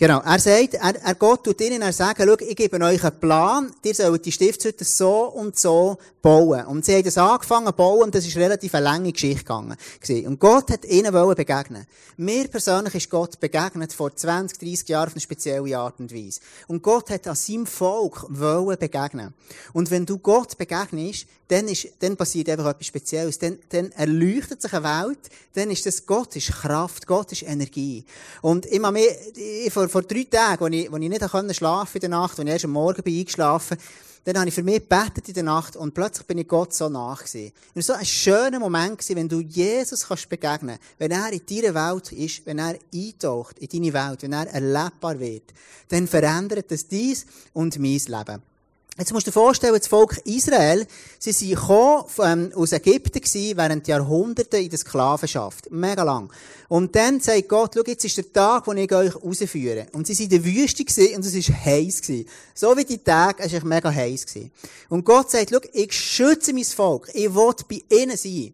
Genau. 0.01 0.20
Er 0.22 0.39
sagt, 0.39 0.74
er, 0.74 0.96
er 0.96 1.13
Gott 1.13 1.43
tut 1.43 1.62
ihnen, 1.62 1.84
er 1.84 1.93
sagt, 1.93 2.24
schau, 2.25 2.34
ich 2.39 2.55
gebe 2.55 2.84
euch 2.84 3.03
einen 3.03 3.20
Plan, 3.20 3.72
ihr 3.84 3.93
sollt 3.93 4.25
die 4.25 4.31
Stiftshütte 4.31 4.84
so 4.84 5.25
und 5.25 5.60
so 5.60 6.00
bauen. 6.24 6.65
Und 6.65 6.84
sie 6.84 6.96
haben 6.96 7.03
das 7.03 7.20
angefangen 7.20 7.67
zu 7.67 7.74
bauen 7.74 8.05
und 8.05 8.15
das 8.15 8.25
ist 8.25 8.36
relativ 8.36 8.74
eine 8.74 8.86
lange 8.86 9.12
Geschichte 9.12 9.43
gegangen. 9.43 9.77
Und 10.25 10.39
Gott 10.39 10.72
hat 10.72 10.86
ihnen 10.86 11.13
wollen 11.13 11.36
begegnen. 11.36 11.86
Mir 12.17 12.48
persönlich 12.48 12.96
ist 12.96 13.12
Gott 13.12 13.39
begegnet 13.39 13.93
vor 13.93 14.15
20, 14.15 14.58
30 14.58 14.89
Jahren 14.89 15.08
auf 15.08 15.13
eine 15.13 15.22
spezielle 15.22 15.77
Art 15.77 16.00
und 16.00 16.12
Weise. 16.12 16.39
Und 16.67 16.81
Gott 16.81 17.12
hat 17.12 17.27
an 17.27 17.36
seinem 17.36 17.67
Volk 17.67 18.25
wollen 18.27 18.79
begegnen. 18.79 19.36
Und 19.72 19.91
wenn 19.91 20.08
du 20.08 20.17
Gott 20.17 20.58
begegnest, 20.58 21.27
dann, 21.51 21.67
ist, 21.67 21.89
dann 22.00 22.15
passiert 22.15 22.48
einfach 22.48 22.67
etwas 22.67 22.88
Spezielles. 22.88 23.38
Dann, 23.38 23.60
dann 23.70 23.91
erleuchtet 23.91 24.62
sich 24.62 24.72
eine 24.74 24.84
Welt, 24.86 25.20
dann 25.53 25.70
ist 25.70 25.86
das 25.86 26.05
Gott 26.05 26.36
ist 26.38 26.50
Kraft, 26.50 27.05
Gott 27.05 27.34
ist 27.34 27.43
Energie. 27.43 28.05
Und 28.41 28.65
ich, 28.67 28.79
mir, 28.79 29.15
ich, 29.36 29.74
vor, 29.74 29.89
vor 29.91 30.03
drei 30.03 30.24
Tagen, 30.24 30.63
als 30.63 30.74
ich, 30.74 30.91
als 30.91 31.01
ich 31.01 31.10
nicht 31.10 31.55
schlafen 31.55 31.91
konnte 31.91 31.98
in 31.98 32.01
der 32.01 32.10
Nacht, 32.10 32.31
als 32.31 32.39
ich 32.39 32.53
erst 32.53 32.65
am 32.65 32.71
Morgen 32.71 33.03
bin 33.03 33.19
eingeschlafen 33.19 33.77
dann 34.24 34.38
habe 34.38 34.50
ich 34.50 34.53
für 34.53 34.63
mich 34.63 34.88
gebetet 34.88 35.27
in 35.27 35.33
der 35.33 35.43
Nacht 35.43 35.75
und 35.75 35.93
plötzlich 35.93 36.27
bin 36.27 36.38
ich 36.38 36.48
Gott 36.48 36.74
so 36.74 36.89
nach 36.89 37.24
gewesen. 37.24 37.51
Und 37.74 37.83
so 37.83 37.93
ein 37.93 38.05
schöner 38.05 38.60
Moment 38.60 39.00
gewesen, 39.00 39.15
wenn 39.15 39.29
du 39.29 39.39
Jesus 39.39 40.07
kannst 40.07 40.29
begegnen, 40.29 40.77
wenn 41.00 41.12
er 41.12 41.31
in 41.31 41.41
deiner 41.45 41.74
Welt 41.74 42.12
ist, 42.12 42.45
wenn 42.45 42.60
er 42.60 42.77
eintaucht 42.93 43.57
in 43.60 43.67
deine 43.67 43.93
Welt, 43.93 44.21
wenn 44.21 44.33
er 44.33 44.48
erlebbar 44.48 45.19
wird, 45.19 45.53
dann 45.89 46.07
verändert 46.07 46.71
es 46.71 46.88
dies 46.88 47.25
und 47.53 47.79
mein 47.79 48.00
Leben. 48.05 48.50
Jetzt 48.98 49.13
musst 49.13 49.25
du 49.25 49.31
dir 49.31 49.33
vorstellen, 49.33 49.74
das 49.74 49.88
Volk 49.88 50.17
Israel, 50.25 50.86
sie 51.17 51.31
sind 51.31 51.51
gekommen, 51.51 52.03
ähm, 52.19 52.51
aus 52.53 52.74
Ägypten 52.74 53.21
gewesen, 53.21 53.55
während 53.55 53.88
Jahrhunderte 53.88 54.57
in 54.57 54.69
der 54.69 54.79
Sklavenschaft. 54.79 55.71
Mega 55.71 56.03
lang. 56.03 56.29
Und 56.67 56.93
dann 56.93 57.21
sagt 57.21 57.48
Gott, 57.48 57.71
schau, 57.74 57.83
jetzt 57.88 58.03
ist 58.03 58.17
der 58.17 58.33
Tag, 58.33 58.67
wo 58.67 58.74
ich 58.74 58.91
euch 58.91 59.15
rausführe. 59.15 59.88
Und 59.93 60.07
sie 60.07 60.13
sind 60.13 60.33
in 60.33 60.43
der 60.43 60.45
Wüste 60.45 60.83
gewesen, 60.83 61.15
und 61.15 61.25
es 61.25 61.33
ist 61.33 61.50
heiß 61.50 62.01
gewesen. 62.01 62.27
So 62.53 62.75
wie 62.75 62.83
die 62.83 62.98
Tage, 62.98 63.43
es 63.43 63.53
ist 63.53 63.63
mega 63.63 63.89
heiß 63.89 64.25
gewesen. 64.25 64.51
Und 64.89 65.05
Gott 65.05 65.31
sagt, 65.31 65.51
schau, 65.51 65.60
ich 65.71 65.93
schütze 65.93 66.51
mein 66.51 66.65
Volk. 66.65 67.10
Ich 67.13 67.33
will 67.33 67.53
bei 67.69 67.81
ihnen 67.95 68.17
sein. 68.17 68.53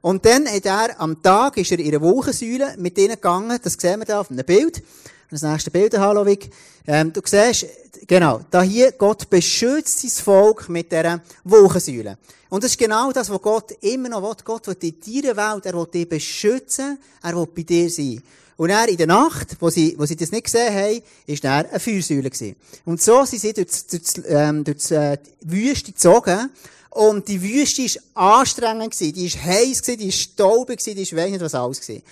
Und 0.00 0.24
dann 0.24 0.46
hat 0.46 0.64
er, 0.64 0.98
am 0.98 1.22
Tag 1.22 1.58
ist 1.58 1.72
er 1.72 1.78
in 1.78 1.88
einer 1.88 2.00
Wolkensäule 2.00 2.74
mit 2.78 2.96
ihnen 2.96 3.16
gegangen. 3.16 3.58
Das 3.62 3.74
sehen 3.74 4.00
wir 4.00 4.06
da 4.06 4.20
auf 4.20 4.30
einem 4.30 4.46
Bild. 4.46 4.82
Das 5.30 5.42
nächste 5.42 5.70
Bild, 5.70 5.96
Halloween. 5.98 6.38
Ähm, 6.86 7.12
du 7.12 7.20
siehst, 7.24 7.66
genau, 8.06 8.40
da 8.50 8.62
hier, 8.62 8.92
Gott 8.92 9.28
beschützt 9.30 10.00
sein 10.00 10.10
Volk 10.10 10.68
mit 10.68 10.92
dieser 10.92 11.20
Wolkensäule. 11.44 12.18
Und 12.50 12.62
das 12.62 12.72
ist 12.72 12.78
genau 12.78 13.10
das, 13.10 13.30
was 13.30 13.42
Gott 13.42 13.72
immer 13.80 14.08
noch 14.10 14.22
will. 14.22 14.36
Gott 14.44 14.66
will 14.66 14.76
in 14.80 15.22
deiner 15.22 15.36
Welt, 15.36 15.66
er 15.66 15.74
will 15.74 15.86
dich 15.86 16.08
beschützen, 16.08 16.98
er 17.22 17.36
will 17.36 17.46
bei 17.46 17.62
dir 17.62 17.90
sein. 17.90 18.22
Und 18.56 18.70
er 18.70 18.88
in 18.88 18.96
der 18.96 19.08
Nacht, 19.08 19.56
wo 19.58 19.70
sie, 19.70 19.96
wo 19.98 20.06
sie 20.06 20.14
das 20.14 20.30
nicht 20.30 20.44
gesehen 20.44 20.72
haben, 20.72 21.02
ist 21.26 21.44
er 21.44 21.68
eine 21.68 21.80
Feuersäule 21.80 22.30
gewesen. 22.30 22.54
Und 22.84 23.02
so 23.02 23.24
sind 23.24 23.40
sie 23.40 23.52
durch, 23.52 23.86
durch, 23.88 24.02
ähm, 24.28 24.62
durch 24.62 24.86
die 24.86 24.94
äh, 24.94 25.18
Wüste 25.40 25.90
gezogen. 25.90 26.50
Und 26.94 27.26
die 27.26 27.42
Wüste 27.42 27.82
war 28.14 28.38
anstrengend 28.38 28.92
gewesen. 28.92 29.14
Die 29.14 29.34
war 29.34 29.44
heiß 29.46 29.82
gewesen, 29.82 29.98
die 29.98 30.06
war 30.06 30.12
staubig 30.12 30.78
die 30.78 30.96
war 30.96 31.18
weiss 31.18 31.30
nicht 31.32 31.40
was 31.40 31.54
alles 31.54 31.80
gewesen. 31.80 32.02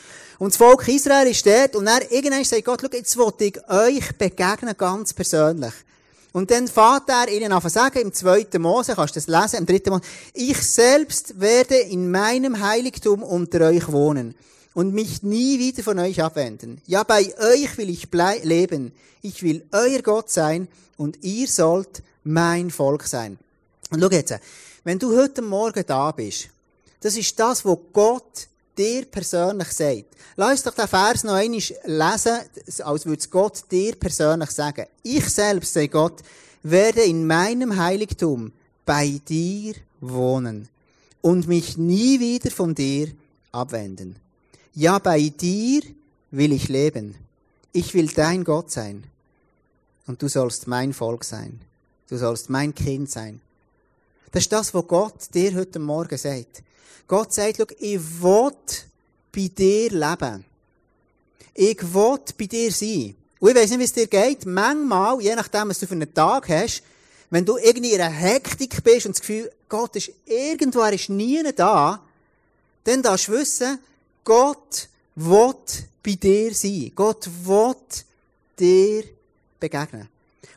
Und 0.41 0.53
das 0.53 0.57
Volk 0.57 0.89
Israel 0.89 1.29
ist 1.29 1.47
dort, 1.47 1.77
und 1.77 1.87
er 1.87 2.11
irgendwann 2.11 2.43
sagt 2.43 2.65
Gott, 2.65 2.81
schau, 2.83 2.89
jetzt 2.93 3.17
will 3.17 3.33
ich 3.39 3.69
euch 3.71 4.19
begegnen, 4.19 4.75
ganz 4.77 5.15
persönlich. 5.15 5.73
Und 6.33 6.51
dann 6.51 6.67
fährt 6.67 7.09
er 7.09 7.29
ihnen 7.29 7.53
an 7.53 7.69
sagen, 7.71 8.01
im 8.01 8.13
zweiten 8.13 8.61
Mose, 8.61 8.97
kannst 8.97 9.15
du 9.15 9.21
das 9.21 9.29
lesen, 9.29 9.61
im 9.61 9.67
dritten 9.67 9.91
Mose, 9.91 10.03
ich 10.35 10.59
selbst 10.59 11.39
werde 11.39 11.77
in 11.77 12.11
meinem 12.11 12.61
Heiligtum 12.61 13.23
unter 13.23 13.69
euch 13.69 13.93
wohnen 13.93 14.35
und 14.75 14.95
mich 14.95 15.23
nie 15.23 15.61
wieder 15.61 15.85
von 15.85 16.01
euch 16.01 16.21
abwenden. 16.21 16.81
Ja, 16.87 17.05
bei 17.05 17.33
euch 17.39 17.79
will 17.79 17.89
ich 17.89 18.09
leben. 18.43 18.93
Ich 19.21 19.45
will 19.45 19.65
euer 19.71 20.03
Gott 20.03 20.29
sein 20.29 20.67
und 20.97 21.23
ihr 21.23 21.47
sollt 21.47 22.03
mein 22.25 22.73
Volk 22.73 23.05
sein. 23.05 23.39
Und 23.91 24.01
schau 24.01 24.11
jetzt, 24.11 24.35
wenn 24.85 24.99
du 24.99 25.17
heute 25.17 25.43
Morgen 25.43 25.85
da 25.87 26.11
bist, 26.13 26.49
das 27.01 27.17
ist 27.17 27.39
das, 27.39 27.65
was 27.65 27.79
Gott 27.93 28.49
dir 28.77 29.05
persönlich 29.07 29.69
sagt. 29.69 30.07
Lass 30.37 30.51
uns 30.53 30.63
doch 30.63 30.75
den 30.75 30.89
Vers 30.89 31.25
noch 31.25 31.35
einmal 31.35 31.61
lesen, 31.85 32.39
als 32.85 33.07
würde 33.07 33.21
es 33.21 33.31
Gott 33.31 33.65
dir 33.71 33.97
persönlich 33.97 34.51
sagen. 34.51 34.87
Ich 35.03 35.29
selbst, 35.29 35.75
sagt 35.75 35.93
Gott, 35.93 36.23
werde 36.63 37.03
in 37.03 37.27
meinem 37.27 37.77
Heiligtum 37.77 38.53
bei 38.85 39.21
dir 39.29 39.75
wohnen 40.01 40.69
und 41.21 41.49
mich 41.49 41.77
nie 41.77 42.19
wieder 42.21 42.51
von 42.51 42.75
dir 42.75 43.09
abwenden. 43.53 44.17
Ja, 44.75 44.99
bei 44.99 45.29
dir 45.29 45.83
will 46.31 46.53
ich 46.53 46.69
leben. 46.69 47.15
Ich 47.73 47.95
will 47.95 48.09
dein 48.09 48.45
Gott 48.45 48.71
sein. 48.71 49.05
Und 50.07 50.23
du 50.23 50.29
sollst 50.29 50.67
mein 50.67 50.93
Volk 50.93 51.25
sein. 51.25 51.61
Du 52.09 52.17
sollst 52.17 52.51
mein 52.51 52.75
Kind 52.75 53.11
sein. 53.11 53.41
Das 54.33 54.45
ist 54.45 54.53
das, 54.53 54.73
was 54.73 54.87
Gott 54.87 55.35
dir 55.35 55.55
heute 55.55 55.79
Morgen 55.79 56.17
sagt. 56.17 56.63
Gott 57.07 57.35
sagt, 57.35 57.59
schau, 57.59 57.67
ich 57.79 58.01
will 58.23 58.53
bei 59.31 59.49
dir 59.49 59.91
leben. 59.91 60.45
Ich 61.55 61.83
will 61.95 62.19
bei 62.39 62.47
dir 62.47 62.73
sein. 62.73 63.15
Und 63.39 63.51
ich 63.51 63.55
weiss 63.55 63.71
nicht, 63.71 63.79
wie 63.79 63.85
es 63.85 63.93
dir 63.93 64.07
geht. 64.07 64.47
Manchmal, 64.47 65.21
je 65.21 65.35
nachdem, 65.37 65.69
was 65.69 65.81
du 65.81 65.87
für 65.87 65.95
einen 65.95 66.15
Tag 66.15 66.49
hast, 66.49 66.83
wenn 67.29 67.45
du 67.45 67.59
irgendwie 67.59 67.93
in 67.93 68.01
einer 68.01 68.15
Hektik 68.15 68.83
bist 68.83 69.05
und 69.05 69.15
das 69.15 69.21
Gefühl, 69.21 69.53
Gott 69.69 69.97
ist 69.97 70.13
irgendwo, 70.25 70.81
er 70.81 70.95
ist 70.95 71.11
nie 71.11 71.43
da, 71.55 72.03
dann 72.85 73.03
darfst 73.03 73.29
du 73.29 73.33
wissen, 73.33 73.79
Gott 74.25 74.89
will 75.15 75.55
bei 76.03 76.15
dir 76.15 76.55
sein. 76.55 76.91
Gott 76.95 77.29
will 77.45 77.75
dir 78.59 79.05
begegnen. 79.61 80.09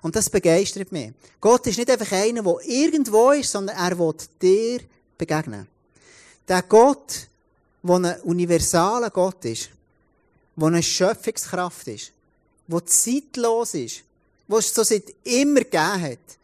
Und 0.05 0.15
das 0.15 0.29
begeistert 0.29 0.91
mich. 0.91 1.13
Gott 1.41 1.65
ist 1.65 1.79
nicht 1.79 1.89
einfach 1.89 2.12
einer, 2.12 2.43
der 2.43 2.57
irgendwo 2.63 3.31
ist, 3.31 3.51
sondern 3.51 3.75
er 3.75 3.97
will 3.97 4.13
dir 4.39 4.81
begegnen. 5.17 5.67
Der 6.47 6.62
Gott, 6.62 7.27
der 7.81 7.95
ein 7.95 8.21
universaler 8.21 9.09
Gott 9.09 9.43
ist, 9.45 9.71
der 10.55 10.67
eine 10.67 10.83
Schöpfungskraft 10.83 11.88
ist, 11.88 12.12
der 12.67 12.85
zeitlos 12.85 13.74
ist, 13.74 14.03
der 14.47 14.57
es 14.59 14.75
so 14.75 14.83
seit 14.83 15.05
immer 15.24 15.62
gegeben 15.62 16.01
hat. 16.03 16.38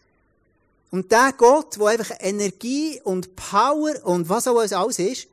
Und 0.90 1.12
der 1.12 1.32
Gott, 1.38 1.80
der 1.80 1.86
einfach 1.86 2.16
Energie 2.20 3.00
und 3.04 3.36
Power 3.36 3.94
und 4.06 4.28
was 4.28 4.48
auch 4.48 4.58
alles 4.58 4.98
ist, 4.98 5.28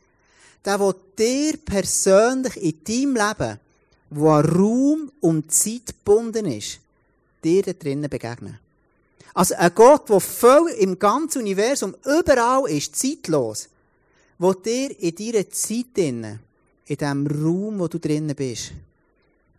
der, 0.66 0.76
der 0.76 0.94
dir 1.18 1.56
persönlich 1.56 2.58
in 2.58 2.84
deinem 2.84 3.26
Leben, 3.26 3.60
wo 4.10 4.28
an 4.32 4.44
Raum 4.44 5.12
und 5.22 5.50
Zeit 5.50 5.86
gebunden 5.86 6.44
ist, 6.44 6.80
dir 7.48 7.62
da 7.62 7.72
drinnen 7.72 8.10
begegnen. 8.10 8.58
Also 9.34 9.54
ein 9.54 9.74
Gott, 9.74 10.08
der 10.08 10.20
voll 10.20 10.70
im 10.78 10.98
ganzen 10.98 11.42
Universum 11.42 11.94
überall 12.04 12.68
ist, 12.70 12.96
zeitlos, 12.96 13.68
wo 14.38 14.52
dir 14.52 14.98
in 15.00 15.14
deiner 15.14 15.48
Zeit 15.50 15.86
drinnen, 15.96 16.40
in 16.86 16.96
dem 16.96 17.26
Raum, 17.26 17.78
wo 17.78 17.88
du 17.88 17.98
drinnen 17.98 18.34
bist, 18.34 18.72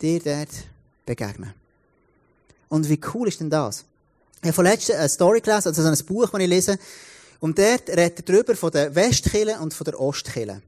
dir 0.01 0.19
dort 0.19 0.49
begegnen. 1.05 1.53
Und 2.69 2.89
wie 2.89 2.99
cool 3.13 3.27
ist 3.27 3.39
denn 3.39 3.49
das? 3.49 3.85
Ich 4.41 4.47
habe 4.47 4.53
vorletzt 4.53 4.91
eine 4.91 5.09
Story 5.09 5.41
gelesen, 5.41 5.69
also 5.69 5.81
ein 5.81 6.05
Buch, 6.05 6.29
das 6.29 6.41
ich 6.41 6.47
lese, 6.47 6.79
und 7.39 7.57
dort 7.57 7.89
redet 7.89 8.19
er 8.19 8.33
darüber 8.33 8.55
von 8.55 8.71
der 8.71 8.93
Westkille 8.93 9.59
und 9.59 9.73
von 9.73 9.85
der 9.85 9.99
Ostkille. 9.99 10.61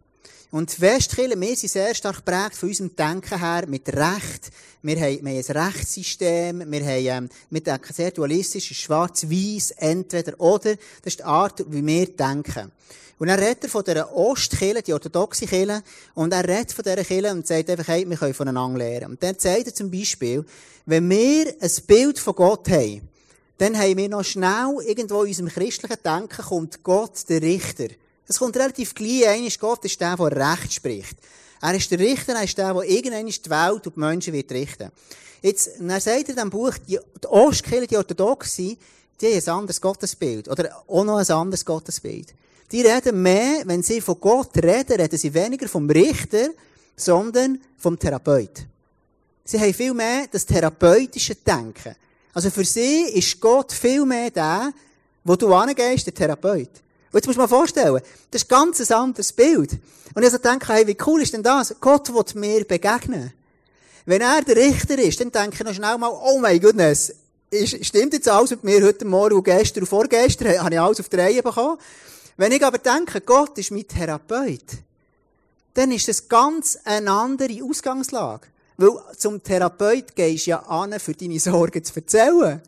Und 0.51 0.75
die 0.75 0.81
Westkirche, 0.81 1.39
wir 1.39 1.55
sind 1.55 1.71
sehr 1.71 1.95
stark 1.95 2.17
geprägt 2.17 2.57
von 2.57 2.67
unserem 2.67 2.93
Denken 2.93 3.39
her 3.39 3.63
mit 3.67 3.87
Recht. 3.87 4.51
Wir 4.81 4.99
haben, 4.99 5.23
wir 5.23 5.31
haben 5.31 5.45
ein 5.47 5.67
Rechtssystem, 5.67 6.69
wir 6.69 6.81
haben, 6.81 7.05
ähm, 7.05 7.29
wir 7.49 7.61
denken 7.61 7.93
sehr 7.93 8.11
dualistisch, 8.11 8.67
schwarz-weiß, 8.73 9.71
entweder 9.77 10.37
oder. 10.41 10.75
Das 10.75 11.13
ist 11.13 11.19
die 11.19 11.23
Art, 11.23 11.63
wie 11.71 11.85
wir 11.85 12.05
denken. 12.07 12.69
Und 13.17 13.29
er 13.29 13.39
redet 13.39 13.71
von 13.71 13.81
dieser 13.85 14.13
Ostkirche, 14.13 14.81
die 14.81 14.91
orthodoxe 14.91 15.45
Kirche, 15.45 15.83
und 16.15 16.33
er 16.33 16.45
redet 16.45 16.73
von 16.73 16.83
dieser 16.83 17.05
Kirche 17.05 17.31
und 17.31 17.47
sagt 17.47 17.69
einfach, 17.69 17.87
hey, 17.87 18.09
wir 18.09 18.17
können 18.17 18.33
voneinander 18.33 18.79
lernen. 18.79 19.11
Und 19.11 19.23
dann 19.23 19.39
sagt 19.39 19.67
er 19.67 19.73
zum 19.73 19.89
Beispiel, 19.89 20.43
wenn 20.85 21.09
wir 21.09 21.55
ein 21.61 21.71
Bild 21.87 22.19
von 22.19 22.35
Gott 22.35 22.67
haben, 22.67 23.07
dann 23.57 23.77
haben 23.77 23.95
wir 23.95 24.09
noch 24.09 24.25
schnell 24.25 24.75
irgendwo 24.85 25.21
in 25.21 25.29
unserem 25.29 25.49
christlichen 25.49 25.97
Denken 26.03 26.43
kommt 26.43 26.83
Gott, 26.83 27.29
der 27.29 27.41
Richter. 27.41 27.87
Es 28.31 28.39
kommt 28.39 28.55
relativ 28.55 28.95
gleich 28.95 29.27
ein, 29.27 29.45
Gott 29.59 29.83
ist 29.83 29.99
der, 29.99 30.15
der 30.15 30.31
Recht 30.31 30.71
spricht. 30.71 31.17
Er 31.61 31.75
ist 31.75 31.91
der 31.91 31.99
Richter, 31.99 32.33
er 32.33 32.43
ist 32.43 32.57
der, 32.57 32.73
der 32.73 32.83
irgendwann 32.83 33.25
die 33.25 33.49
Welt 33.49 33.87
und 33.87 33.95
die 33.97 33.99
Menschen 33.99 34.31
wird 34.31 34.49
richten. 34.53 34.89
Jetzt, 35.41 35.81
er 35.81 35.99
sagt 35.99 36.29
in 36.29 36.35
diesem 36.35 36.49
Buch, 36.49 36.77
die, 36.87 36.97
die 37.21 37.27
Ostkirche, 37.27 37.87
die 37.87 38.77
die 39.19 39.27
haben 39.27 39.43
ein 39.45 39.49
anderes 39.49 39.81
Gottesbild. 39.81 40.47
Oder 40.47 40.81
auch 40.87 41.03
noch 41.03 41.17
ein 41.17 41.29
anderes 41.29 41.65
Gottesbild. 41.65 42.33
Die 42.71 42.81
reden 42.81 43.21
mehr, 43.21 43.63
wenn 43.65 43.83
sie 43.83 43.99
von 43.99 44.17
Gott 44.17 44.55
reden, 44.55 45.01
reden 45.01 45.17
sie 45.17 45.33
weniger 45.33 45.67
vom 45.67 45.89
Richter, 45.89 46.51
sondern 46.95 47.59
vom 47.77 47.99
Therapeut. 47.99 48.65
Sie 49.43 49.59
haben 49.59 49.73
viel 49.73 49.93
mehr 49.93 50.27
das 50.31 50.45
therapeutische 50.45 51.35
Denken. 51.35 51.97
Also 52.33 52.49
für 52.49 52.63
sie 52.63 53.01
ist 53.13 53.41
Gott 53.41 53.73
viel 53.73 54.05
mehr 54.05 54.31
der, 54.31 54.71
wo 55.25 55.35
du 55.35 55.53
angehst, 55.53 56.05
der 56.05 56.13
Therapeut. 56.13 56.69
Und 57.11 57.17
jetzt 57.17 57.27
musst 57.27 57.37
du 57.37 57.41
mal 57.41 57.47
vorstellen, 57.47 58.01
das 58.31 58.43
ist 58.43 58.49
ganz 58.49 58.79
ein 58.79 58.97
anderes 58.97 59.33
Bild. 59.33 59.77
Und 60.13 60.23
ich 60.23 60.29
so 60.29 60.37
denke, 60.37 60.71
hey, 60.71 60.87
wie 60.87 60.97
cool 61.05 61.21
ist 61.21 61.33
denn 61.33 61.43
das? 61.43 61.75
Gott 61.81 62.13
will 62.13 62.23
mir 62.35 62.63
begegnen. 62.63 63.33
Wenn 64.05 64.21
er 64.21 64.41
der 64.41 64.55
Richter 64.55 64.97
ist, 64.97 65.19
dann 65.19 65.31
denke 65.31 65.55
ich 65.55 65.63
noch 65.63 65.73
schnell 65.73 65.97
mal, 65.97 66.09
oh 66.09 66.39
mein 66.39 66.59
Goodness, 66.59 67.13
stimmt 67.53 68.13
jetzt 68.13 68.29
alles 68.29 68.51
mit 68.51 68.63
mir 68.63 68.81
heute 68.81 69.05
Morgen 69.05 69.35
und 69.35 69.43
gestern 69.43 69.83
und 69.83 69.87
vorgestern, 69.87 70.57
habe 70.59 70.73
ich 70.73 70.79
alles 70.79 70.99
auf 71.01 71.09
die 71.09 71.17
Reihe 71.17 71.43
bekommen. 71.43 71.77
Wenn 72.37 72.53
ich 72.53 72.63
aber 72.63 72.77
denke, 72.77 73.19
Gott 73.21 73.57
ist 73.57 73.71
mein 73.71 73.87
Therapeut, 73.87 74.63
dann 75.73 75.91
ist 75.91 76.07
das 76.07 76.27
ganz 76.27 76.77
eine 76.85 77.11
andere 77.11 77.61
Ausgangslage. 77.63 78.47
Weil 78.77 78.91
zum 79.17 79.43
Therapeut 79.43 80.15
gehst 80.15 80.47
du 80.47 80.51
ja 80.51 80.59
an, 80.63 80.97
für 80.99 81.13
deine 81.13 81.39
Sorgen 81.39 81.83
zu 81.83 81.93
erzählen. 81.95 82.61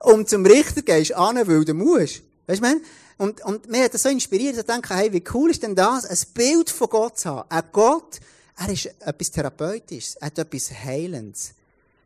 Und 0.00 0.28
zum 0.28 0.44
Richter 0.44 0.82
gehst 0.82 1.10
du 1.10 1.16
an, 1.16 1.36
weil 1.36 1.64
du 1.64 1.74
musst. 1.74 2.22
Weißt 2.46 2.62
du, 2.62 2.80
und, 3.20 3.44
und 3.44 3.68
mir 3.68 3.84
hat 3.84 3.92
das 3.92 4.04
so 4.04 4.08
inspiriert, 4.08 4.54
dass 4.54 4.60
ich 4.60 4.66
denke, 4.66 4.94
hey, 4.94 5.12
wie 5.12 5.22
cool 5.34 5.50
ist 5.50 5.62
denn 5.62 5.74
das, 5.74 6.06
ein 6.06 6.32
Bild 6.32 6.70
von 6.70 6.88
Gott 6.88 7.18
zu 7.18 7.28
haben. 7.28 7.50
Ein 7.50 7.64
Gott, 7.70 8.18
er 8.56 8.72
ist 8.72 8.86
etwas 8.86 9.30
Therapeutisches, 9.30 10.14
er 10.14 10.28
hat 10.28 10.38
etwas 10.38 10.72
Heilendes. 10.72 11.52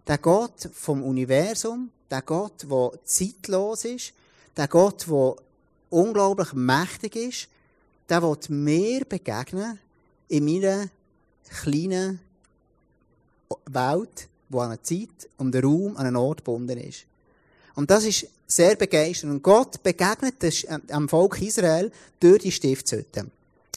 Der 0.09 0.19
Gott 0.19 0.69
vom 0.73 1.05
Universum, 1.05 1.93
der 2.11 2.23
Gott, 2.23 2.67
der 2.69 2.91
zeitlos 3.05 3.85
ist, 3.85 4.13
der 4.57 4.67
Gott, 4.67 5.07
der 5.07 5.37
unglaublich 5.89 6.53
mächtig 6.53 7.15
ist, 7.15 7.49
der 8.09 8.21
wird 8.21 8.51
mir 8.51 9.05
begegnen 9.05 9.79
in 10.27 10.45
meiner 10.45 10.89
kleinen 11.61 12.19
Welt, 13.67 14.29
die 14.49 14.59
an 14.59 14.67
eine 14.67 14.83
Zeit 14.83 15.31
und 15.37 15.55
einen 15.55 15.65
Raum, 15.65 15.97
an 15.97 16.07
einen 16.07 16.17
Ort 16.17 16.39
gebunden 16.39 16.77
ist. 16.79 17.07
Und 17.75 17.91
das 17.91 18.05
ist 18.05 18.27
sehr 18.47 18.77
begeisternd. 18.77 19.33
Und 19.33 19.43
Gott 19.43 19.83
begegnet 19.83 20.35
dem 20.43 21.09
Volk 21.09 21.41
Israel 21.41 21.91
durch 22.21 22.43
die 22.43 22.53
Stiftshütte. 22.53 23.27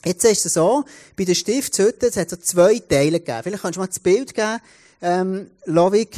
Jetzt 0.06 0.24
ist 0.26 0.46
es 0.46 0.54
so, 0.54 0.86
bei 1.16 1.26
der 1.26 1.36
Stiftshütte, 1.36 2.08
es 2.08 2.18
hat 2.18 2.30
so 2.30 2.38
zwei 2.38 2.80
Teile 2.80 3.20
gegeben. 3.20 3.40
Vielleicht 3.44 3.64
kannst 3.64 3.78
du 3.78 3.82
mal 3.82 3.88
das 3.88 4.00
Bild 4.00 4.34
geben, 4.34 4.60
ähm, 5.02 5.50
Lovik. 5.66 6.16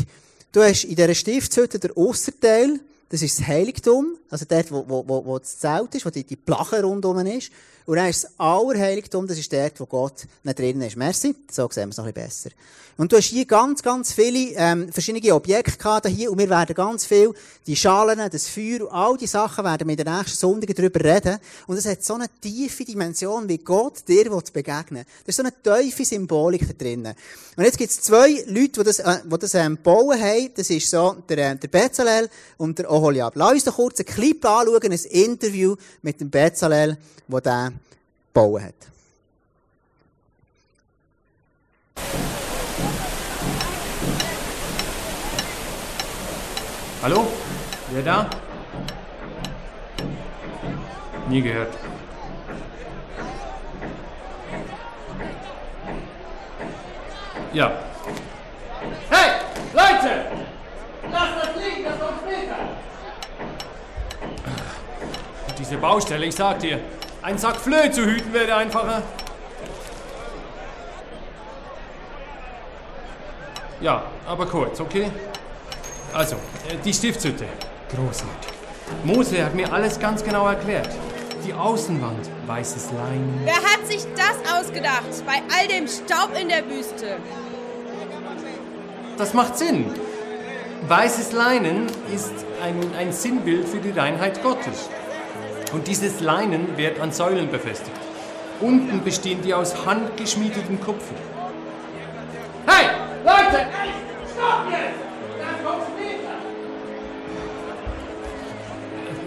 Du 0.52 0.62
hast 0.62 0.84
in 0.84 0.96
dieser 0.96 1.16
Stiftshütte 1.16 1.80
den 1.80 1.96
Ausserteil, 1.96 2.80
das 3.10 3.22
ist 3.22 3.40
das 3.40 3.48
Heiligtum, 3.48 4.18
also 4.30 4.46
dort, 4.48 4.72
wo, 4.72 4.86
wo, 4.88 5.04
wo, 5.08 5.26
wo 5.26 5.40
das 5.40 5.58
Zelt 5.58 5.94
ist, 5.96 6.06
wo 6.06 6.10
die, 6.10 6.24
die 6.24 6.36
Plache 6.36 6.84
rundum 6.84 7.18
ist. 7.26 7.52
Und 7.86 7.96
dann 7.96 8.08
ist 8.08 8.24
das 8.24 8.40
Allerheiligtum, 8.40 9.26
das 9.26 9.40
ist 9.40 9.52
dort, 9.52 9.80
wo 9.80 9.88
Gott 9.88 10.28
nicht 10.44 10.60
drin 10.60 10.80
ist. 10.82 10.96
Merci, 10.96 11.36
so 11.52 11.68
sehen 11.72 11.88
wir 11.88 11.90
es 11.90 11.98
noch 11.98 12.06
ein 12.06 12.14
bisschen 12.14 12.28
besser. 12.28 12.50
Und 13.00 13.14
du 13.14 13.16
hast 13.16 13.28
hier 13.28 13.46
ganz, 13.46 13.82
ganz 13.82 14.12
viele 14.12 14.54
ähm, 14.58 14.92
verschiedene 14.92 15.34
Objekte 15.34 15.78
gehabt 15.78 16.06
hier 16.08 16.30
und 16.34 16.38
wir 16.38 16.50
werden 16.50 16.76
ganz 16.76 17.06
viel, 17.06 17.34
die 17.66 17.78
Schalen, 17.78 18.20
das 18.30 18.50
Feuer, 18.50 18.94
all 18.94 19.16
die 19.16 19.26
Sachen 19.26 19.64
werden 19.64 19.88
wir 19.88 19.98
in 19.98 20.04
den 20.04 20.18
nächsten 20.18 20.38
Sonntagen 20.38 20.76
darüber 20.76 21.00
reden. 21.00 21.40
Und 21.66 21.78
es 21.78 21.86
hat 21.86 22.04
so 22.04 22.16
eine 22.16 22.28
tiefe 22.42 22.84
Dimension, 22.84 23.48
wie 23.48 23.60
Gott 23.60 24.06
dir 24.06 24.30
begegnen 24.52 25.00
will. 25.00 25.06
Da 25.24 25.28
ist 25.28 25.38
so 25.38 25.44
eine 25.44 25.54
tiefe 25.64 26.04
Symbolik 26.04 26.68
da 26.68 26.74
drinnen. 26.74 27.16
Und 27.56 27.64
jetzt 27.64 27.78
gibt 27.78 27.90
es 27.90 28.02
zwei 28.02 28.44
Leute, 28.48 28.72
die 28.80 28.84
das, 28.84 29.00
äh, 29.00 29.20
die 29.24 29.40
das 29.40 29.54
ähm, 29.54 29.78
bauen 29.82 30.22
haben. 30.22 30.52
Das 30.58 30.70
ist 30.70 30.90
so 30.90 31.16
der, 31.30 31.52
äh, 31.52 31.56
der 31.56 31.68
Bezalel 31.70 32.30
und 32.58 32.80
der 32.80 32.92
Oholiab. 33.00 33.36
Lass 33.36 33.54
uns 33.54 33.64
doch 33.64 33.76
kurz 33.76 34.00
einen 34.00 34.08
Clip 34.08 34.46
anschauen, 34.46 34.80
ein 34.84 34.92
Interview 34.92 35.76
mit 36.02 36.20
dem 36.20 36.30
Bezalel, 36.30 36.98
der 37.28 37.42
den 37.42 37.80
bauen 38.34 38.64
hat. 38.64 38.76
Hallo? 47.02 47.26
Wer 47.92 48.04
da? 48.04 48.30
Nie 51.30 51.42
gehört. 51.42 51.74
Ja. 57.54 57.72
Hey, 59.10 59.32
Leute! 59.74 60.26
Lasst 61.12 61.34
das 61.42 61.56
liegen, 61.56 61.84
das 61.84 62.00
kommt 62.00 62.20
später! 62.22 62.58
Diese 65.58 65.69
Baustelle, 65.80 66.26
ich 66.26 66.36
sag 66.36 66.60
dir, 66.60 66.80
ein 67.22 67.38
Sack 67.38 67.58
Flöhe 67.58 67.92
zu 67.92 68.06
hüten 68.06 68.34
wäre 68.34 68.56
einfacher. 68.56 69.02
Ja, 73.82 74.04
aber 74.28 74.46
kurz, 74.46 74.80
okay? 74.80 75.10
Also, 76.14 76.36
äh, 76.36 76.76
die 76.84 76.94
Stiftshütte. 76.94 77.46
Großartig. 77.96 78.52
Mose 79.04 79.44
hat 79.44 79.56
mir 79.56 79.72
alles 79.72 80.00
ganz 80.00 80.24
genau 80.24 80.48
erklärt. 80.48 80.90
Die 81.46 81.54
Außenwand, 81.54 82.30
weißes 82.48 82.92
Lein. 82.92 83.42
Wer 83.44 83.56
hat 83.56 83.88
sich 83.88 84.06
das 84.16 84.54
ausgedacht? 84.54 85.06
Bei 85.26 85.42
all 85.58 85.68
dem 85.68 85.88
Staub 85.88 86.38
in 86.40 86.50
der 86.50 86.66
Wüste. 86.70 87.18
Das 89.18 89.34
macht 89.34 89.58
Sinn. 89.58 89.94
Weißes 90.88 91.32
Leinen 91.34 91.88
ist 92.14 92.34
ein, 92.64 92.80
ein 92.98 93.12
Sinnbild 93.12 93.68
für 93.68 93.80
die 93.80 93.92
Reinheit 93.92 94.42
Gottes. 94.44 94.90
Und 95.72 95.88
dieses 95.88 96.20
Leinen 96.20 96.78
wird 96.78 97.00
an 97.00 97.12
Säulen 97.12 97.50
befestigt. 97.50 98.00
Unten 98.60 99.04
bestehen 99.04 99.42
die 99.42 99.54
aus 99.54 99.86
handgeschmiedeten 99.86 100.82
Kupfer. 100.82 101.16
Hey, 102.66 102.88
Leute! 103.24 103.68
Stopp 104.34 104.72
jetzt! 104.72 105.10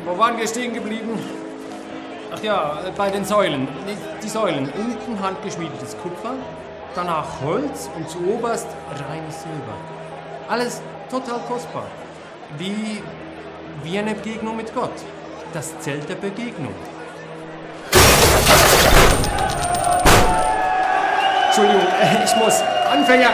Wo 0.04 0.18
waren 0.18 0.36
wir 0.36 0.48
stehen 0.48 0.74
geblieben? 0.74 1.18
Ach 2.34 2.42
ja, 2.42 2.80
bei 2.96 3.08
den 3.10 3.24
Säulen. 3.24 3.68
Die 4.22 4.28
Säulen. 4.28 4.68
Unten 4.76 5.22
handgeschmiedetes 5.22 5.96
Kupfer, 6.02 6.34
danach 6.94 7.40
Holz 7.42 7.88
und 7.96 8.08
zuoberst 8.10 8.66
reines 8.90 9.42
Silber. 9.42 9.76
Alles 10.48 10.82
total 11.10 11.38
kostbar. 11.48 11.86
Wie, 12.58 13.00
wie 13.84 13.98
eine 13.98 14.14
Begegnung 14.14 14.56
mit 14.56 14.74
Gott. 14.74 14.90
Das 15.52 15.78
Zelt 15.80 16.08
der 16.08 16.14
Begegnung. 16.14 16.74
Entschuldigung, 21.46 21.86
ich 22.24 22.36
muss. 22.36 22.62
Anfänger! 22.90 23.30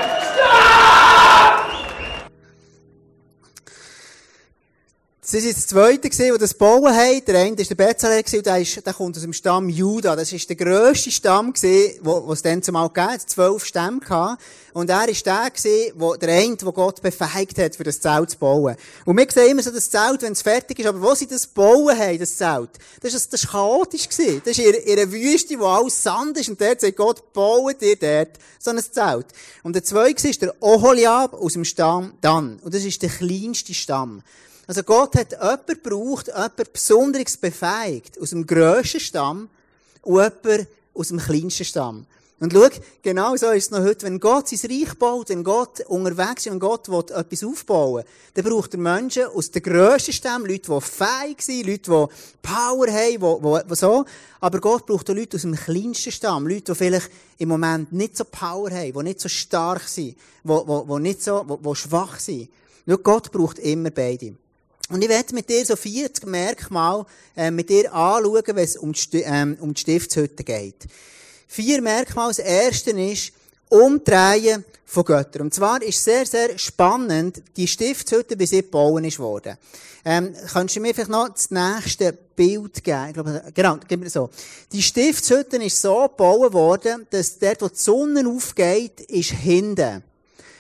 Das 5.30 5.44
war 5.44 5.52
das 5.52 5.66
zweite, 5.66 6.08
das 6.08 6.38
das 6.38 6.54
bauen 6.54 6.90
haben. 6.90 7.22
Der 7.26 7.38
eine 7.38 7.58
war 7.58 7.62
der 7.62 7.74
Bezalel 7.74 8.22
der, 8.22 8.60
ist, 8.62 8.86
der 8.86 8.94
kommt 8.94 9.14
aus 9.14 9.22
dem 9.22 9.34
Stamm 9.34 9.68
Juda. 9.68 10.16
Das 10.16 10.32
war 10.32 10.38
der 10.38 10.56
grösste 10.56 11.10
Stamm, 11.10 11.52
wo, 12.00 12.32
es 12.32 12.40
dann 12.40 12.62
zumal 12.62 12.88
gegeben 12.88 13.20
Zwölf 13.26 13.62
Stämme 13.62 14.00
gehabt. 14.00 14.42
Und 14.72 14.88
er 14.88 15.00
war 15.00 15.06
der, 15.06 16.16
der 16.16 16.34
eine, 16.34 16.56
der 16.56 16.72
Gott 16.72 17.02
befähigt 17.02 17.58
hat, 17.58 17.76
für 17.76 17.84
das 17.84 18.00
Zelt 18.00 18.30
zu 18.30 18.38
bauen. 18.38 18.74
Und 19.04 19.18
wir 19.18 19.26
sehen 19.30 19.50
immer 19.50 19.62
so 19.62 19.70
das 19.70 19.90
Zelt, 19.90 20.22
wenn 20.22 20.32
es 20.32 20.40
fertig 20.40 20.78
ist. 20.78 20.86
Aber 20.86 21.02
wo 21.02 21.14
sie 21.14 21.26
das 21.26 21.46
bauen 21.46 21.98
haben, 21.98 22.18
das 22.18 22.34
Zelt, 22.38 22.70
das 23.02 23.12
war, 23.12 23.20
das 23.30 23.48
chaotisch 23.48 24.08
gewesen. 24.08 24.40
Das 24.42 24.56
ist 24.56 24.64
in, 24.64 24.72
in 24.72 24.98
einer 24.98 25.12
Wüste, 25.12 25.58
wo 25.58 25.66
alles 25.66 26.02
Sand 26.02 26.38
ist. 26.38 26.48
Und 26.48 26.58
dort 26.58 26.80
sagt 26.80 26.96
Gott, 26.96 27.34
bauen 27.34 27.74
dir 27.78 27.96
dort 27.96 28.38
so 28.58 28.70
ein 28.70 28.78
Zelt. 28.78 29.26
Und 29.62 29.74
der 29.74 29.84
zweite 29.84 30.24
war 30.24 30.32
der 30.32 30.62
Oholiab 30.62 31.34
aus 31.34 31.52
dem 31.52 31.66
Stamm 31.66 32.14
Dan. 32.22 32.60
Und 32.60 32.72
das 32.72 32.82
ist 32.82 33.02
der 33.02 33.10
kleinste 33.10 33.74
Stamm. 33.74 34.22
Also 34.68 34.82
Gott 34.82 35.16
hat 35.16 35.32
jemanden 35.32 35.82
gebraucht, 35.82 36.26
jemanden 36.26 36.64
besonderes 36.70 37.38
befähigt, 37.38 38.20
aus 38.20 38.30
dem 38.30 38.46
grössten 38.46 39.00
Stamm 39.00 39.48
und 40.02 40.16
jemanden 40.16 40.66
aus 40.92 41.08
dem 41.08 41.18
kleinsten 41.18 41.64
Stamm. 41.64 42.04
Und 42.38 42.52
schau, 42.52 42.68
genau 43.02 43.34
so 43.34 43.50
ist 43.50 43.64
es 43.64 43.70
noch 43.70 43.80
heute. 43.80 44.04
Wenn 44.04 44.20
Gott 44.20 44.48
sein 44.48 44.70
Reich 44.70 44.94
baut, 44.98 45.30
wenn 45.30 45.42
Gott 45.42 45.80
unterwegs 45.86 46.44
ist 46.44 46.52
und 46.52 46.60
Gott 46.60 46.86
will 46.90 47.02
etwas 47.16 47.42
aufbauen 47.42 48.04
dann 48.34 48.44
braucht 48.44 48.74
er 48.74 48.80
Menschen 48.80 49.24
aus 49.24 49.50
den 49.50 49.62
grössten 49.62 50.12
Stämmen, 50.12 50.46
Leute, 50.46 50.70
die 50.70 50.80
fähig 50.82 51.40
sind, 51.40 51.66
Leute, 51.66 51.90
die 51.90 52.06
Power 52.42 52.88
haben, 52.88 53.42
die, 53.42 53.68
die, 53.70 53.74
so. 53.74 54.04
Aber 54.38 54.60
Gott 54.60 54.84
braucht 54.84 55.08
auch 55.08 55.14
Leute 55.14 55.36
aus 55.36 55.42
dem 55.42 55.56
kleinsten 55.56 56.12
Stamm, 56.12 56.46
Leute, 56.46 56.72
die 56.72 56.74
vielleicht 56.74 57.10
im 57.38 57.48
Moment 57.48 57.90
nicht 57.90 58.18
so 58.18 58.24
Power 58.24 58.70
haben, 58.70 58.92
die 58.92 59.02
nicht 59.02 59.20
so 59.20 59.30
stark 59.30 59.88
sind, 59.88 60.14
die, 60.44 60.48
die, 60.48 60.82
die 60.86 61.00
nicht 61.00 61.22
so, 61.22 61.42
die, 61.42 61.68
die 61.68 61.74
schwach 61.74 62.20
sind. 62.20 62.50
Schau, 62.86 62.98
Gott 62.98 63.32
braucht 63.32 63.58
immer 63.60 63.90
beide. 63.90 64.36
Und 64.90 65.02
ich 65.02 65.08
werde 65.08 65.34
mit 65.34 65.48
dir 65.48 65.64
so 65.66 65.76
40 65.76 66.26
Merkmale 66.26 67.04
äh, 67.36 67.50
mit 67.50 67.68
dir 67.68 67.92
anschauen, 67.92 68.42
wenn 68.46 68.64
es 68.64 68.76
um 68.76 68.92
die, 68.92 69.22
ähm, 69.22 69.56
um 69.60 69.74
die 69.74 69.80
Stiftshütte 69.80 70.44
geht. 70.44 70.86
Vier 71.46 71.82
Merkmale. 71.82 72.28
Das 72.28 72.38
erste 72.38 72.90
ist 72.90 73.32
Umdrehen 73.68 74.64
von 74.86 75.04
Göttern. 75.04 75.42
Und 75.42 75.54
zwar 75.54 75.82
ist 75.82 76.02
sehr, 76.02 76.24
sehr 76.24 76.58
spannend, 76.58 77.42
die 77.56 77.68
Stiftshütte, 77.68 78.38
wie 78.38 78.46
sie 78.46 78.62
gebaut 78.62 79.04
ist 79.04 79.18
worden. 79.18 79.58
Ähm, 80.04 80.34
kannst 80.52 80.76
du 80.76 80.80
mir 80.80 80.94
vielleicht 80.94 81.10
noch 81.10 81.28
das 81.28 81.50
nächste 81.50 82.12
Bild 82.12 82.82
geben? 82.82 83.08
Ich 83.08 83.14
glaube, 83.14 83.42
genau, 83.52 83.76
gib 83.86 84.00
mir 84.00 84.08
so. 84.08 84.30
Die 84.72 84.82
Stiftshütte 84.82 85.56
ist 85.58 85.82
so 85.82 86.08
gebaut 86.08 86.54
worden, 86.54 87.06
dass 87.10 87.38
dort, 87.38 87.60
wo 87.60 87.68
die 87.68 87.76
Sonne 87.76 88.26
aufgeht, 88.26 89.00
ist 89.02 89.32
hinten. 89.32 90.02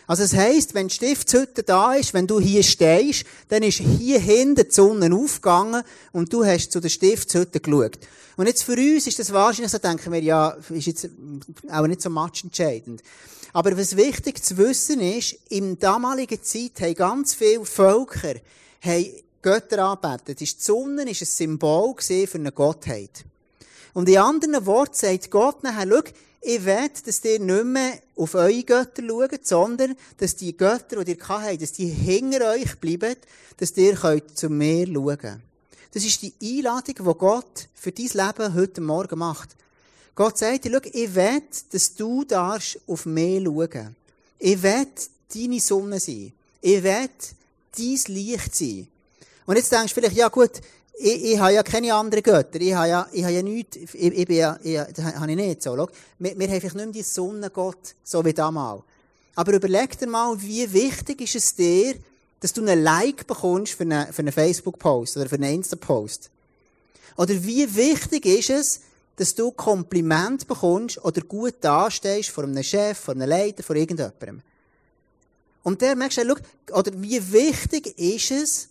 Also 0.08 0.22
es 0.22 0.34
heisst, 0.34 0.74
wenn 0.74 0.88
die 0.88 0.94
Stiftshütte 0.94 1.62
da 1.62 1.92
ist, 1.92 2.14
wenn 2.14 2.26
du 2.26 2.40
hier 2.40 2.62
stehst, 2.62 3.24
dann 3.50 3.62
ist 3.62 3.78
hier 3.78 4.18
hinten 4.18 4.66
die 4.66 4.72
Sonne 4.72 5.14
aufgegangen 5.14 5.84
und 6.12 6.32
du 6.32 6.46
hast 6.46 6.72
zu 6.72 6.80
der 6.80 6.88
Stiftshütte 6.88 7.60
geschaut. 7.60 7.98
Und 8.38 8.46
jetzt 8.46 8.62
für 8.62 8.72
uns 8.72 9.06
ist 9.06 9.18
das 9.18 9.34
wahrscheinlich 9.34 9.70
so, 9.70 9.76
denken 9.76 10.10
wir, 10.10 10.22
ja, 10.22 10.56
ist 10.70 10.86
jetzt 10.86 11.10
auch 11.70 11.86
nicht 11.86 12.00
so 12.00 12.08
matchentscheidend. 12.08 13.02
Aber 13.52 13.76
was 13.76 13.96
wichtig 13.96 14.42
zu 14.42 14.56
wissen 14.56 15.00
ist, 15.02 15.36
in 15.50 15.78
damaligen 15.78 16.42
Zeit 16.42 16.80
haben 16.80 16.94
ganz 16.94 17.34
viele 17.34 17.66
Völker 17.66 18.36
Götter 19.42 19.84
angebetet. 19.84 20.40
Die 20.40 20.46
Sonne 20.46 21.02
war 21.02 21.06
ein 21.06 21.14
Symbol 21.14 21.94
für 21.98 22.28
eine 22.34 22.52
Gottheit. 22.52 23.24
Und 23.92 24.08
in 24.08 24.18
anderen 24.18 24.64
Worten 24.64 24.94
sagt 24.94 25.30
Gott 25.30 25.62
nachher, 25.62 25.86
schau, 25.86 26.02
ich 26.40 26.64
will, 26.64 26.90
dass 27.04 27.24
ihr 27.24 27.40
nicht 27.40 27.64
mehr 27.64 27.98
auf 28.16 28.34
eure 28.34 28.62
Götter 28.62 29.02
schaut, 29.06 29.46
sondern 29.46 29.96
dass 30.18 30.36
die 30.36 30.56
Götter, 30.56 31.04
die 31.04 31.12
ihr 31.12 31.28
habt, 31.28 31.62
dass 31.62 31.72
die 31.72 31.86
hinter 31.86 32.50
euch 32.50 32.78
bleiben, 32.78 33.16
dass 33.56 33.76
ihr 33.76 33.94
könnt 33.94 34.38
zu 34.38 34.48
mir 34.48 34.86
schauen 34.86 35.42
Das 35.92 36.04
ist 36.04 36.22
die 36.22 36.32
Einladung, 36.40 36.94
die 36.94 37.18
Gott 37.18 37.68
für 37.74 37.92
dein 37.92 38.06
Leben 38.06 38.54
heute 38.54 38.80
Morgen 38.80 39.18
macht. 39.18 39.56
Gott 40.14 40.38
sagt 40.38 40.64
dir, 40.64 40.72
schau, 40.72 40.90
ich 40.92 41.14
will, 41.14 41.42
dass 41.70 41.94
du 41.94 42.24
darfst 42.24 42.80
auf 42.86 43.06
mich 43.06 43.42
schauen 43.44 43.96
Ich 44.38 44.62
will 44.62 44.86
deine 45.34 45.60
Sonne 45.60 46.00
sein. 46.00 46.32
Ich 46.60 46.82
will 46.82 47.08
dein 47.76 48.14
Licht 48.14 48.54
sein. 48.54 48.88
Und 49.46 49.56
jetzt 49.56 49.72
denkst 49.72 49.94
du 49.94 50.00
vielleicht, 50.00 50.16
ja 50.16 50.28
gut, 50.28 50.60
ich, 50.98 51.24
ich 51.32 51.38
habe 51.38 51.54
ja 51.54 51.62
keine 51.62 51.94
anderen 51.94 52.22
Götter. 52.22 52.60
Ich 52.60 52.74
habe 52.74 52.88
ja, 52.88 53.08
ich 53.12 53.22
habe 53.22 53.34
ja 53.34 53.42
nichts, 53.42 53.76
ich, 53.76 53.94
ich 53.94 54.26
bin 54.26 54.36
ja, 54.36 54.58
ich, 54.62 54.78
das 54.94 55.04
habe 55.04 55.30
ich 55.30 55.36
nicht 55.36 55.62
so. 55.62 55.76
Schau, 55.76 55.88
wir, 56.18 56.38
wir 56.38 56.48
haben 56.48 56.60
vielleicht 56.60 56.74
nicht 56.74 56.84
mehr 56.84 56.92
die 56.92 57.02
Sonnengott, 57.02 57.94
so 58.02 58.24
wie 58.24 58.32
damals. 58.32 58.82
Aber 59.34 59.52
überleg 59.52 59.96
dir 59.96 60.08
mal, 60.08 60.40
wie 60.40 60.72
wichtig 60.72 61.20
ist 61.20 61.36
es 61.36 61.54
dir, 61.54 61.94
dass 62.40 62.52
du 62.52 62.62
einen 62.62 62.82
Like 62.82 63.26
bekommst 63.26 63.74
für 63.74 63.84
einen, 63.84 64.12
für 64.12 64.22
einen 64.22 64.32
Facebook-Post 64.32 65.16
oder 65.16 65.28
für 65.28 65.36
einen 65.36 65.54
Insta-Post? 65.54 66.30
Oder 67.16 67.42
wie 67.44 67.74
wichtig 67.74 68.26
ist 68.26 68.50
es, 68.50 68.80
dass 69.16 69.34
du 69.34 69.50
Kompliment 69.50 70.46
bekommst 70.46 71.04
oder 71.04 71.20
gut 71.20 71.54
dastehst 71.60 72.30
vor 72.30 72.44
einem 72.44 72.62
Chef, 72.62 72.98
vor 72.98 73.14
einem 73.14 73.28
Leiter, 73.28 73.62
vor 73.62 73.76
irgendjemandem? 73.76 74.42
Und 75.62 75.82
der 75.82 75.96
merkst 75.96 76.18
du, 76.18 76.22
schau, 76.26 76.78
oder 76.78 76.92
wie 76.96 77.32
wichtig 77.32 77.98
ist 77.98 78.30
es, 78.30 78.68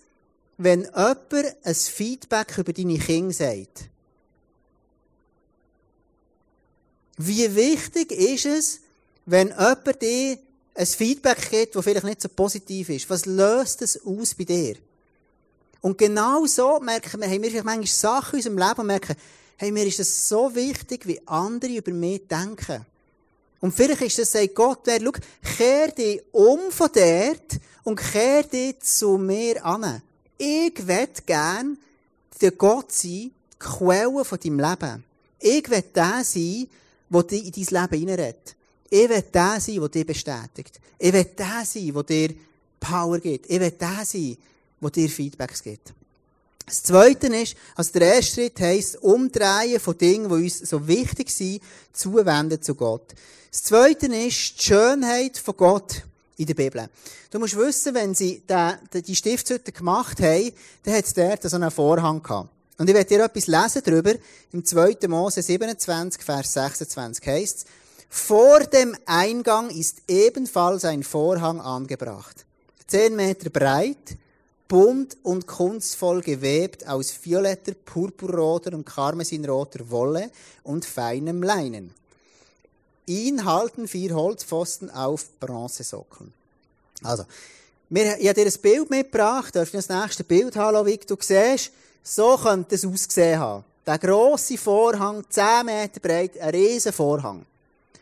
wenn 0.58 0.82
jemand 0.82 1.56
ein 1.64 1.76
Feedback 1.76 2.58
über 2.58 2.74
deine 2.74 2.98
Kinder 2.98 3.34
sagt? 3.34 3.90
Wie 7.18 7.56
wichtig 7.56 8.12
ist 8.12 8.46
es, 8.46 8.80
wenn 9.26 9.50
jemand 9.50 10.02
dir 10.02 10.38
ein 10.76 10.86
Feedback 10.86 11.50
gibt, 11.50 11.76
das 11.76 11.84
vielleicht 11.84 12.06
nicht 12.06 12.22
so 12.22 12.30
positiv 12.30 12.90
ist? 12.90 13.10
Was 13.10 13.26
löst 13.26 13.82
das 13.82 14.00
aus 14.06 14.36
bei 14.36 14.44
dir? 14.44 14.76
Und 15.82 15.98
genau 15.98 16.46
so 16.46 16.80
merken 16.80 17.22
wir, 17.22 17.28
haben 17.28 17.42
wir 17.42 17.50
vielleicht 17.50 17.66
manchmal 17.66 17.88
Sachen 17.88 18.34
in 18.34 18.38
unserem 18.38 18.58
Leben 18.58 18.82
und 18.82 18.88
merken, 18.88 19.16
hey, 19.58 19.72
mir 19.72 19.86
ist 19.86 20.00
es 20.00 20.30
so 20.30 20.54
wichtig, 20.54 21.08
wie 21.08 21.22
andere 21.26 21.78
über 21.78 21.92
mich 21.92 22.28
denken. 22.28 22.86
Und 23.60 23.74
vielleicht 23.74 24.02
ist 24.02 24.20
das, 24.20 24.32
sagt 24.32 24.54
Gott, 24.54 24.86
der, 24.86 25.00
schau, 25.02 25.12
kehr 25.58 25.88
dich 25.90 26.22
um 26.32 26.72
von 26.72 26.90
dort 26.94 27.60
und 27.84 27.96
kehr 27.96 28.44
dich 28.44 28.80
zu 28.82 29.18
mir 29.18 29.66
an. 29.66 30.02
Ich 30.38 30.88
will 30.88 31.10
gern 31.26 31.78
der 32.42 32.52
Gott 32.52 32.92
sein, 32.92 33.12
die 33.12 33.32
Quelle 33.60 34.24
von 34.24 34.40
deinem 34.40 34.60
Leben. 34.60 35.04
Ich 35.40 35.70
will 35.70 35.84
der 35.96 36.24
sein, 36.24 36.68
der 37.10 37.24
dich 37.24 37.46
in 37.46 37.66
dein 37.66 37.82
Leben 37.82 38.00
hineinredet. 38.00 38.56
Ich 38.90 39.10
will 39.10 39.22
der 39.22 39.60
sein, 39.60 39.80
der 39.80 39.90
dich 39.90 40.06
bestätigt. 40.06 40.80
Ich 41.00 41.14
will 41.14 41.26
der 41.26 41.64
sein, 41.66 41.94
der 41.94 42.04
dir 42.04 42.36
Power 42.80 43.20
gibt. 43.20 43.50
Ich 43.50 43.60
will 43.60 43.72
der 43.72 44.06
sein, 44.06 44.38
der 44.82 44.90
dir 44.92 45.10
Feedbacks 45.10 45.64
gibt. 45.64 45.94
Das 46.66 46.84
Zweite 46.84 47.28
ist, 47.28 47.56
also 47.76 47.94
der 47.94 48.16
erste 48.16 48.34
Schritt 48.34 48.60
heisst, 48.60 49.02
umdrehen 49.02 49.80
von 49.80 49.98
Dingen, 49.98 50.28
die 50.28 50.44
uns 50.44 50.60
so 50.60 50.86
wichtig 50.86 51.30
sind, 51.30 51.62
zuwenden 51.94 52.62
zu 52.62 52.76
Gott. 52.76 53.16
Das 53.50 53.64
Zweite 53.64 54.08
ist 54.08 54.60
die 54.60 54.64
Schönheit 54.66 55.38
von 55.38 55.56
Gott 55.56 56.04
in 56.38 56.46
der 56.46 56.54
Bibel. 56.54 56.90
Du 57.32 57.40
musst 57.40 57.58
wissen, 57.58 57.94
wenn 57.94 58.16
sie 58.16 58.44
die 58.94 59.16
Stiftshütte 59.16 59.72
gemacht 59.72 60.22
haben, 60.22 60.52
dann 60.84 60.94
hat 60.94 61.06
es 61.06 61.14
dort 61.14 61.44
so 61.44 61.56
einen 61.56 61.72
Vorhang 61.72 62.22
gehabt. 62.24 62.50
Und 62.78 62.88
ich 62.88 62.96
werde 62.96 63.10
dir 63.10 63.24
etwas 63.26 63.48
lesen 63.48 63.82
darüber. 63.84 64.14
Im 64.52 64.64
2. 64.64 64.98
Mose 65.08 65.42
27, 65.42 66.22
Vers 66.22 66.54
26 66.54 67.26
heißt 67.26 67.58
es, 67.58 67.66
vor 68.10 68.60
dem 68.62 68.96
Eingang 69.06 69.70
ist 69.70 70.04
ebenfalls 70.08 70.86
ein 70.86 71.04
Vorhang 71.04 71.60
angebracht. 71.60 72.46
Zehn 72.86 73.16
Meter 73.16 73.50
breit, 73.50 74.16
bunt 74.68 75.18
und 75.24 75.48
kunstvoll 75.48 76.22
gewebt 76.22 76.88
aus 76.88 77.12
violetter, 77.22 77.74
purpurroter 77.74 78.74
und 78.74 78.86
karmesinroter 78.86 79.90
Wolle 79.90 80.30
und 80.64 80.86
feinem 80.86 81.44
Leinen. 81.44 81.94
Ihn 83.08 83.46
halten 83.46 83.88
vier 83.88 84.14
Holzpfosten 84.14 84.92
auf 84.92 85.26
Bronzesockeln. 85.40 86.34
Also, 87.04 87.24
ich 87.90 88.06
habe 88.06 88.34
dir 88.34 88.46
ein 88.46 88.62
Bild 88.62 88.90
mitgebracht, 88.90 89.56
darf 89.56 89.74
ich 89.74 89.86
das 89.86 89.90
nächste 89.90 90.24
Bild 90.24 90.56
haben, 90.58 90.86
wie 90.86 90.98
du 90.98 91.16
siehst, 91.20 91.72
so 92.04 92.38
könnte 92.38 92.76
es 92.76 92.86
ausgesehen 92.86 93.40
haben. 93.40 93.64
Der 93.86 93.98
grosse 93.98 94.58
Vorhang, 94.58 95.24
10 95.30 95.66
Meter 95.66 96.00
breit, 96.02 96.38
ein 96.38 96.50
riesen 96.50 96.92
Vorhang. 96.92 97.46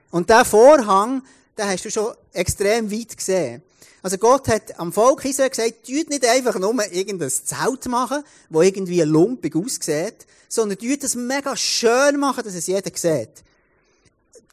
Und 0.10 0.30
der 0.30 0.44
Vorhang, 0.44 1.22
den 1.56 1.68
hast 1.68 1.86
du 1.86 1.92
schon 1.92 2.16
extrem 2.34 2.92
weit 2.92 3.16
gesehen. 3.16 3.62
Also 4.02 4.18
Gott 4.18 4.48
hat 4.48 4.80
am 4.80 4.92
Volk 4.92 5.24
Israel 5.26 5.50
gesagt, 5.50 5.86
tut 5.86 6.10
nicht 6.10 6.26
einfach 6.26 6.58
nur 6.58 6.74
irgendein 6.92 7.30
Zelt 7.30 7.86
machen, 7.88 8.24
wo 8.50 8.62
irgendwie 8.62 9.02
lumpig 9.02 9.56
aussieht, 9.56 10.26
sondern 10.48 10.78
tut 10.78 11.04
es 11.04 11.16
mega 11.16 11.56
schön 11.56 12.20
machen, 12.20 12.44
dass 12.44 12.56
es 12.56 12.68
jeder 12.68 12.92
sieht. 12.96 13.44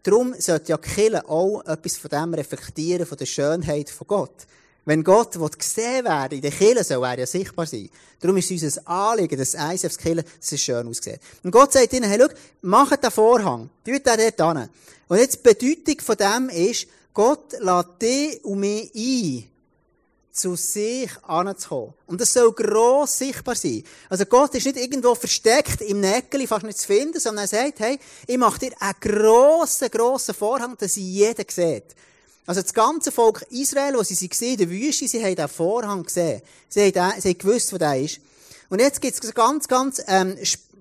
Darum 0.03 0.35
sollte 0.39 0.71
ja 0.71 0.79
Kille 0.79 1.29
auch 1.29 1.65
etwas 1.65 1.97
von 1.97 2.11
dem 2.11 2.35
reflektieren, 2.35 3.07
von 3.07 3.19
der 3.19 3.27
Schönheit 3.27 3.89
von 3.89 4.07
Gott. 4.07 4.47
Wenn 4.85 5.05
Gott 5.05 5.39
gesehen 5.57 6.05
werden 6.05 6.35
in 6.35 6.43
der 6.43 6.51
Kirche, 6.51 6.83
soll 6.83 7.05
er 7.05 7.21
ja 7.21 7.27
sichtbar 7.27 7.67
sein. 7.67 7.89
Darum 8.21 8.37
ist 8.37 8.51
es 8.51 8.63
unser 8.65 8.89
Anliegen, 8.89 9.39
dass 9.39 9.53
Kirche, 9.53 10.25
dass 10.25 10.53
es 10.53 10.61
schön 10.61 10.89
aussieht. 10.89 11.21
Und 11.45 11.53
Gott 11.53 11.73
sagt 11.73 11.93
ihnen, 11.93 12.11
hey, 12.11 12.19
schau, 12.21 12.35
macht 12.63 13.03
den 13.03 13.11
Vorhang. 13.13 13.71
Tut 13.85 14.05
den 14.05 14.17
dort 14.19 14.41
an. 14.41 14.69
Und 15.07 15.19
jetzt 15.19 15.39
die 15.39 15.55
Bedeutung 15.55 16.01
von 16.01 16.17
dem 16.17 16.49
ist, 16.49 16.89
Gott 17.15 17.53
lädt 17.61 18.03
dich 18.03 18.45
und 18.45 18.59
mich 18.59 18.91
ein, 18.95 19.52
zu 20.33 20.57
sich 20.57 21.11
anzukommen. 21.25 21.93
Und 22.07 22.21
das 22.21 22.33
soll 22.33 22.53
gross 22.53 23.19
sichtbar 23.19 23.55
sein. 23.55 23.85
Also 24.09 24.25
Gott 24.25 24.55
ist 24.55 24.65
nicht 24.65 24.79
irgendwo 24.79 25.15
versteckt 25.15 25.83
im 25.83 26.01
Näckeli, 26.01 26.47
fast 26.47 26.65
nicht 26.65 26.79
zu 26.79 26.87
finden, 26.87 27.21
sondern 27.21 27.45
er 27.45 27.49
sagt, 27.49 27.81
hey, 27.81 27.99
ich 28.27 28.39
mache 28.39 28.59
dir 28.59 28.73
einen 28.81 28.95
grossen, 28.99 29.91
grossen 29.91 30.35
Vorhang, 30.35 30.77
dass 30.79 30.97
jeder 30.97 31.45
sieht. 31.47 31.85
Also 32.47 32.63
das 32.63 32.73
ganze 32.73 33.13
Volk 33.13 33.43
Israel, 33.51 33.95
wo 33.95 34.03
sie 34.03 34.17
waren 34.17 34.49
in 34.49 34.57
der 34.57 34.71
Wüste, 34.71 35.07
sie 35.07 35.23
haben 35.23 35.37
den 35.37 35.49
Vorhang 35.49 36.03
gesehen. 36.03 36.43
Sie 36.69 36.81
haben, 36.81 37.21
sie 37.21 37.29
haben 37.29 37.39
gewusst, 37.39 37.73
wo 37.73 37.79
der 37.79 38.01
ist. 38.01 38.21
Und 38.71 38.81
jetzt 38.81 39.01
gibt 39.01 39.23
es 39.23 39.35
ganz, 39.35 39.69
ganz 39.69 40.03
ähm, 40.09 40.37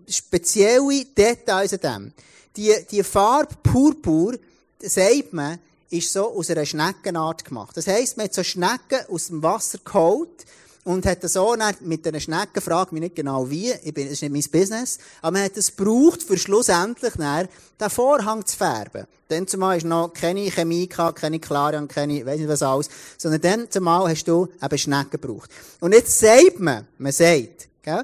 spezielle 0.08 1.06
Details 1.06 1.74
an 1.74 1.80
dem. 1.80 2.14
Die, 2.56 2.74
die 2.90 3.04
Farbe 3.04 3.54
Purpur, 3.62 4.38
sagt 4.82 5.34
man, 5.34 5.60
ist 5.92 6.14
so 6.14 6.34
aus 6.36 6.50
einer 6.50 6.66
Schneckenart 6.66 7.46
gemacht. 7.46 7.76
Das 7.76 7.88
heisst, 7.88 8.18
man 8.18 8.26
hat 8.26 8.34
so 8.34 8.44
Schnecken 8.44 9.06
aus 9.10 9.28
dem 9.28 9.44
Wasser 9.44 9.78
geholt 9.84 10.46
und 10.84 11.06
hat 11.06 11.22
so 11.30 11.56
dann 11.56 11.76
mit 11.82 12.08
einer 12.08 12.20
Schnecke, 12.20 12.62
frage 12.62 12.94
mich 12.94 13.02
nicht 13.02 13.16
genau 13.16 13.50
wie, 13.50 13.72
ich 13.72 13.94
bin, 13.94 14.06
das 14.06 14.14
ist 14.14 14.22
nicht 14.24 14.32
mein 14.32 14.62
Business, 14.62 14.98
aber 15.22 15.34
man 15.38 15.44
hat 15.44 15.58
es 15.58 15.76
gebraucht, 15.76 16.24
für 16.24 16.38
schlussendlich 16.38 17.14
dann 17.18 17.48
den 17.80 17.90
Vorhang 17.90 18.46
zu 18.46 18.58
färben. 18.58 19.06
Dann 19.28 19.48
zumal 19.48 19.78
ist 19.78 19.86
noch 19.86 20.14
keine 20.14 20.50
Chemie 20.50 20.88
gehabt, 20.88 21.20
keine 21.20 21.40
Klarion, 21.40 21.88
keine, 21.88 22.26
weiss 22.26 22.40
nicht 22.40 22.50
was 22.50 22.64
alles, 22.64 22.90
sondern 23.18 23.42
dann 23.42 23.72
zumal 23.72 24.10
hast 24.10 24.26
du 24.28 24.48
eben 24.62 24.78
Schnecken 24.78 25.22
gebraucht. 25.22 25.52
Und 25.82 25.94
jetzt 25.94 26.20
sagt 26.20 26.60
man, 26.60 26.88
man 26.98 27.12
sagt, 27.12 27.68
gell, 27.84 28.04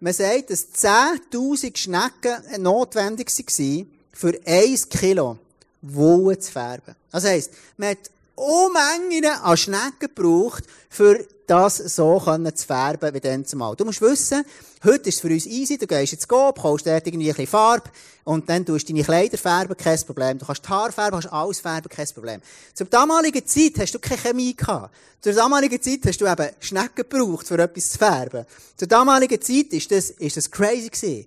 man 0.00 0.12
sagt, 0.12 0.50
dass 0.50 0.72
10.000 0.72 1.76
Schnecken 1.76 2.62
notwendig 2.62 3.28
waren, 3.28 3.90
für 4.12 4.38
1 4.46 4.88
Kilo 4.88 5.38
Wolle 5.86 6.38
zu 6.38 6.52
färben. 6.52 6.94
Das 7.10 7.24
heisst, 7.24 7.50
man 7.76 7.90
hat 7.90 8.10
Unmengen 8.36 9.24
an 9.26 9.56
Schnecken 9.56 10.00
gebraucht, 10.00 10.64
für 10.88 11.24
das 11.46 11.76
so 11.76 12.18
können 12.18 12.54
zu 12.54 12.66
färben 12.66 13.14
wie 13.14 13.20
dann 13.20 13.44
zumal. 13.44 13.76
Du 13.76 13.84
musst 13.84 14.00
wissen, 14.00 14.44
heute 14.82 15.08
ist 15.08 15.16
es 15.16 15.20
für 15.20 15.28
uns 15.28 15.46
easy, 15.46 15.78
du 15.78 15.86
gehst 15.86 16.14
ins 16.14 16.26
Coop, 16.26 16.60
kaufst 16.60 16.86
dort 16.86 17.06
irgendwie 17.06 17.28
ein 17.28 17.34
bisschen 17.34 17.46
Farbe 17.46 17.90
und 18.24 18.48
dann 18.48 18.66
tust 18.66 18.88
du 18.88 18.92
deine 18.92 19.04
Kleider 19.04 19.38
färben, 19.38 19.76
kein 19.76 20.00
Problem. 20.00 20.38
Du 20.38 20.46
kannst 20.46 20.64
die 20.64 20.68
Haare 20.68 20.90
färben, 20.90 21.20
kannst 21.20 21.32
alles 21.32 21.60
färben, 21.60 21.88
kein 21.88 22.08
Problem. 22.08 22.40
Zur 22.72 22.86
damaligen 22.86 23.46
Zeit 23.46 23.78
hast 23.78 23.94
du 23.94 23.98
keine 24.00 24.20
Chemie 24.20 24.56
gehabt. 24.56 24.94
Zur 25.20 25.32
damaligen 25.34 25.80
Zeit 25.80 26.00
hast 26.06 26.20
du 26.20 26.26
eben 26.26 26.48
Schnecken 26.60 27.08
gebraucht, 27.08 27.46
für 27.46 27.58
etwas 27.58 27.90
zu 27.90 27.98
färben. 27.98 28.46
Zur 28.76 28.88
damaligen 28.88 29.40
Zeit 29.40 29.66
ist 29.66 29.90
das, 29.92 30.10
ist 30.10 30.36
das 30.36 30.50
crazy 30.50 30.88
gewesen. 30.88 31.26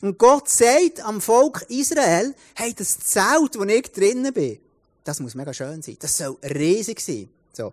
Und 0.00 0.18
Gott 0.18 0.48
sagt 0.48 1.00
am 1.04 1.20
Volk 1.20 1.66
Israel, 1.68 2.34
hey, 2.54 2.74
das 2.74 2.98
Zelt, 2.98 3.58
wo 3.58 3.64
ich 3.64 3.92
drinnen 3.92 4.32
bin, 4.32 4.58
das 5.04 5.20
muss 5.20 5.34
mega 5.34 5.52
schön 5.52 5.82
sein. 5.82 5.96
Das 6.00 6.16
soll 6.16 6.36
riesig 6.42 7.00
sein. 7.00 7.28
So. 7.52 7.72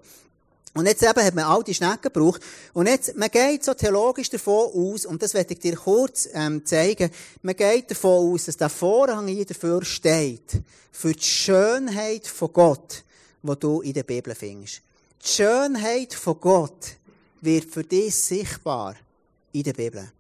Und 0.74 0.86
jetzt 0.86 1.04
eben 1.04 1.24
hat 1.24 1.36
man 1.36 1.46
all 1.46 1.64
die 1.64 1.74
Schnecken 1.74 2.14
gebraucht. 2.14 2.42
Und 2.74 2.88
jetzt, 2.88 3.16
man 3.18 3.30
geht 3.30 3.64
so 3.64 3.74
theologisch 3.74 4.30
davon 4.30 4.70
aus, 4.74 5.06
und 5.06 5.22
das 5.22 5.34
werde 5.34 5.54
ich 5.54 5.60
dir 5.60 5.76
kurz 5.76 6.30
ähm, 6.34 6.66
zeigen, 6.66 7.12
man 7.42 7.56
geht 7.56 7.92
davon 7.92 8.34
aus, 8.34 8.46
dass 8.46 8.56
der 8.56 8.70
Vorhang 8.70 9.28
hier 9.28 9.46
dafür 9.46 9.84
steht, 9.84 10.62
für 10.92 11.14
die 11.14 11.24
Schönheit 11.24 12.26
von 12.26 12.54
Gott, 12.54 13.04
die 13.44 13.60
du 13.60 13.82
in 13.82 13.94
der 13.94 14.04
Bibel 14.04 14.34
findest. 14.34 14.82
Die 15.24 15.28
Schönheit 15.28 16.14
von 16.14 16.40
Gott 16.40 16.96
wird 17.42 17.66
für 17.66 17.84
dich 17.84 18.16
sichtbar 18.16 18.96
in 19.52 19.64
der 19.64 19.74
Bibel. 19.74 20.12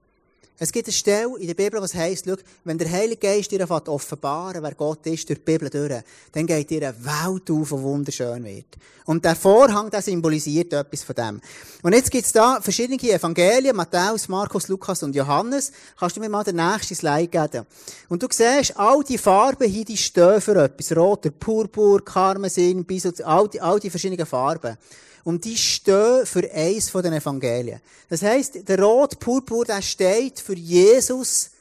Es 0.63 0.71
gibt 0.71 0.86
eine 0.86 0.93
Stelle 0.93 1.39
in 1.39 1.47
der 1.47 1.56
Bibel, 1.56 1.82
was 1.82 1.95
heisst, 1.95 2.26
schau, 2.28 2.36
wenn 2.65 2.78
der 2.78 2.91
Heilige 2.91 3.17
Geist 3.17 3.50
dir 3.50 3.67
offenbaren 3.67 4.62
wer 4.62 4.76
Gott 4.76 5.08
ist, 5.08 5.28
durch 5.28 5.39
die 5.39 5.43
Bibel 5.43 5.71
durch, 5.71 6.04
dann 6.34 6.45
geht 6.45 6.69
dir 6.69 6.88
eine 6.88 7.04
Welt 7.04 7.50
auf, 7.50 7.69
die 7.69 7.82
wunderschön 7.82 8.43
wird. 8.43 8.78
Und 9.06 9.26
der 9.26 9.36
Vorhang, 9.36 9.89
der 9.89 10.04
symbolisiert 10.04 10.71
etwas 10.74 11.02
von 11.02 11.15
dem. 11.15 11.41
Und 11.82 11.93
jetzt 11.93 12.12
gibt's 12.12 12.32
da 12.32 12.62
verschiedene 12.62 13.02
Evangelien, 13.02 13.76
Matthäus, 13.76 14.28
Markus, 14.28 14.67
Lukas 14.67 15.02
und 15.02 15.15
Johannes. 15.15 15.71
Kannst 15.97 16.17
du 16.17 16.19
mir 16.19 16.30
mal 16.30 16.43
den 16.43 16.58
nächsten 16.58 16.93
Slide 16.93 17.28
geben? 17.28 17.65
Und 18.08 18.21
du 18.21 18.28
siehst, 18.30 18.78
all 18.78 19.04
die 19.04 19.17
Farben 19.17 19.67
hier, 19.67 19.84
die 19.84 19.97
stehen 19.97 20.41
für 20.41 20.63
etwas. 20.63 20.95
Roter, 20.95 21.32
Purpur, 21.32 22.06
Karmesin, 22.06 22.86
Bisot, 22.86 23.19
all 23.21 23.50
all 23.60 23.80
die 23.80 23.89
verschiedenen 23.89 24.28
Farben. 24.28 24.78
Und 25.23 25.45
die 25.45 25.57
stehen 25.57 26.25
für 26.25 26.49
eins 26.51 26.89
von 26.89 27.03
den 27.03 27.13
Evangelien. 27.13 27.79
Das 28.10 28.21
heisst, 28.21 28.67
der 28.67 28.81
rot 28.81 29.19
Purpur, 29.19 29.65
der 29.65 29.81
steht 29.81 30.39
für 30.39 30.55
Jesus, 30.55 31.51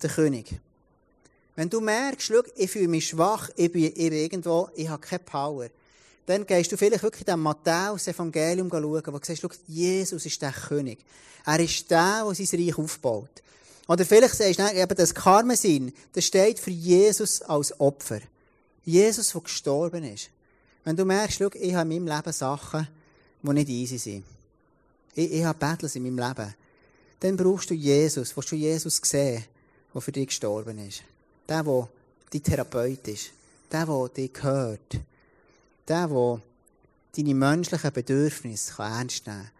der 0.00 0.10
König. 0.10 0.60
Wenn 1.56 1.68
du 1.68 1.80
merkst, 1.80 2.28
schau, 2.28 2.42
ich 2.56 2.70
fühle 2.70 2.88
mich 2.88 3.08
schwach, 3.08 3.50
ich 3.56 3.70
bin, 3.70 3.92
irgendwo, 3.94 4.68
ich 4.76 4.88
habe 4.88 5.00
keine 5.00 5.18
Power. 5.20 5.68
dann 6.26 6.46
gehst 6.46 6.70
du 6.70 6.76
vielleicht 6.76 7.02
wirklich 7.02 7.24
dem 7.24 7.40
Matthäus-Evangelium 7.40 8.70
schauen, 8.70 9.02
wo 9.06 9.18
du 9.18 9.24
siehst, 9.24 9.42
schau, 9.42 9.48
Jesus 9.66 10.24
ist 10.24 10.40
der 10.40 10.52
König. 10.52 11.00
Er 11.44 11.58
ist 11.58 11.90
der, 11.90 12.24
der 12.24 12.34
sein 12.34 12.60
Reich 12.60 12.78
aufbaut. 12.78 13.42
Oder 13.88 14.06
vielleicht 14.06 14.36
sagst 14.36 14.60
du, 14.60 14.72
eben 14.72 14.94
das 14.94 15.12
Karmesin, 15.12 15.92
das 16.12 16.24
steht 16.24 16.60
für 16.60 16.70
Jesus 16.70 17.42
als 17.42 17.78
Opfer. 17.80 18.20
Jesus, 18.84 19.32
der 19.32 19.40
gestorben 19.40 20.04
ist. 20.04 20.30
Wenn 20.84 20.96
du 20.96 21.04
merkst, 21.04 21.38
schau, 21.38 21.50
ich 21.52 21.74
habe 21.74 21.92
in 21.92 22.04
meinem 22.04 22.16
Leben 22.16 22.32
Sachen, 22.32 22.86
die 23.42 23.52
nicht 23.52 23.68
easy 23.68 23.98
sind. 23.98 24.24
Ich, 25.14 25.32
ich 25.32 25.44
habe 25.44 25.58
Battles 25.58 25.96
in 25.96 26.02
meinem 26.02 26.18
Leben. 26.18 26.54
Dann 27.20 27.36
brauchst 27.36 27.70
du 27.70 27.74
Jesus. 27.74 28.36
Willst 28.36 28.52
du 28.52 28.56
Jesus 28.56 29.00
sehen, 29.02 29.44
der 29.92 30.00
für 30.00 30.12
dich 30.12 30.28
gestorben 30.28 30.78
ist? 30.78 31.02
Der, 31.48 31.62
der 31.62 31.88
dein 32.30 32.42
Therapeut 32.42 33.08
ist. 33.08 33.30
Der, 33.70 33.86
der 33.86 34.08
dich 34.08 34.32
gehört. 34.32 35.00
Der, 35.88 36.08
der 36.08 36.42
deine 37.16 37.34
menschlichen 37.34 37.92
Bedürfnisse 37.92 38.74
ernst 38.78 39.26
nehmen 39.26 39.40
kann. 39.40 39.50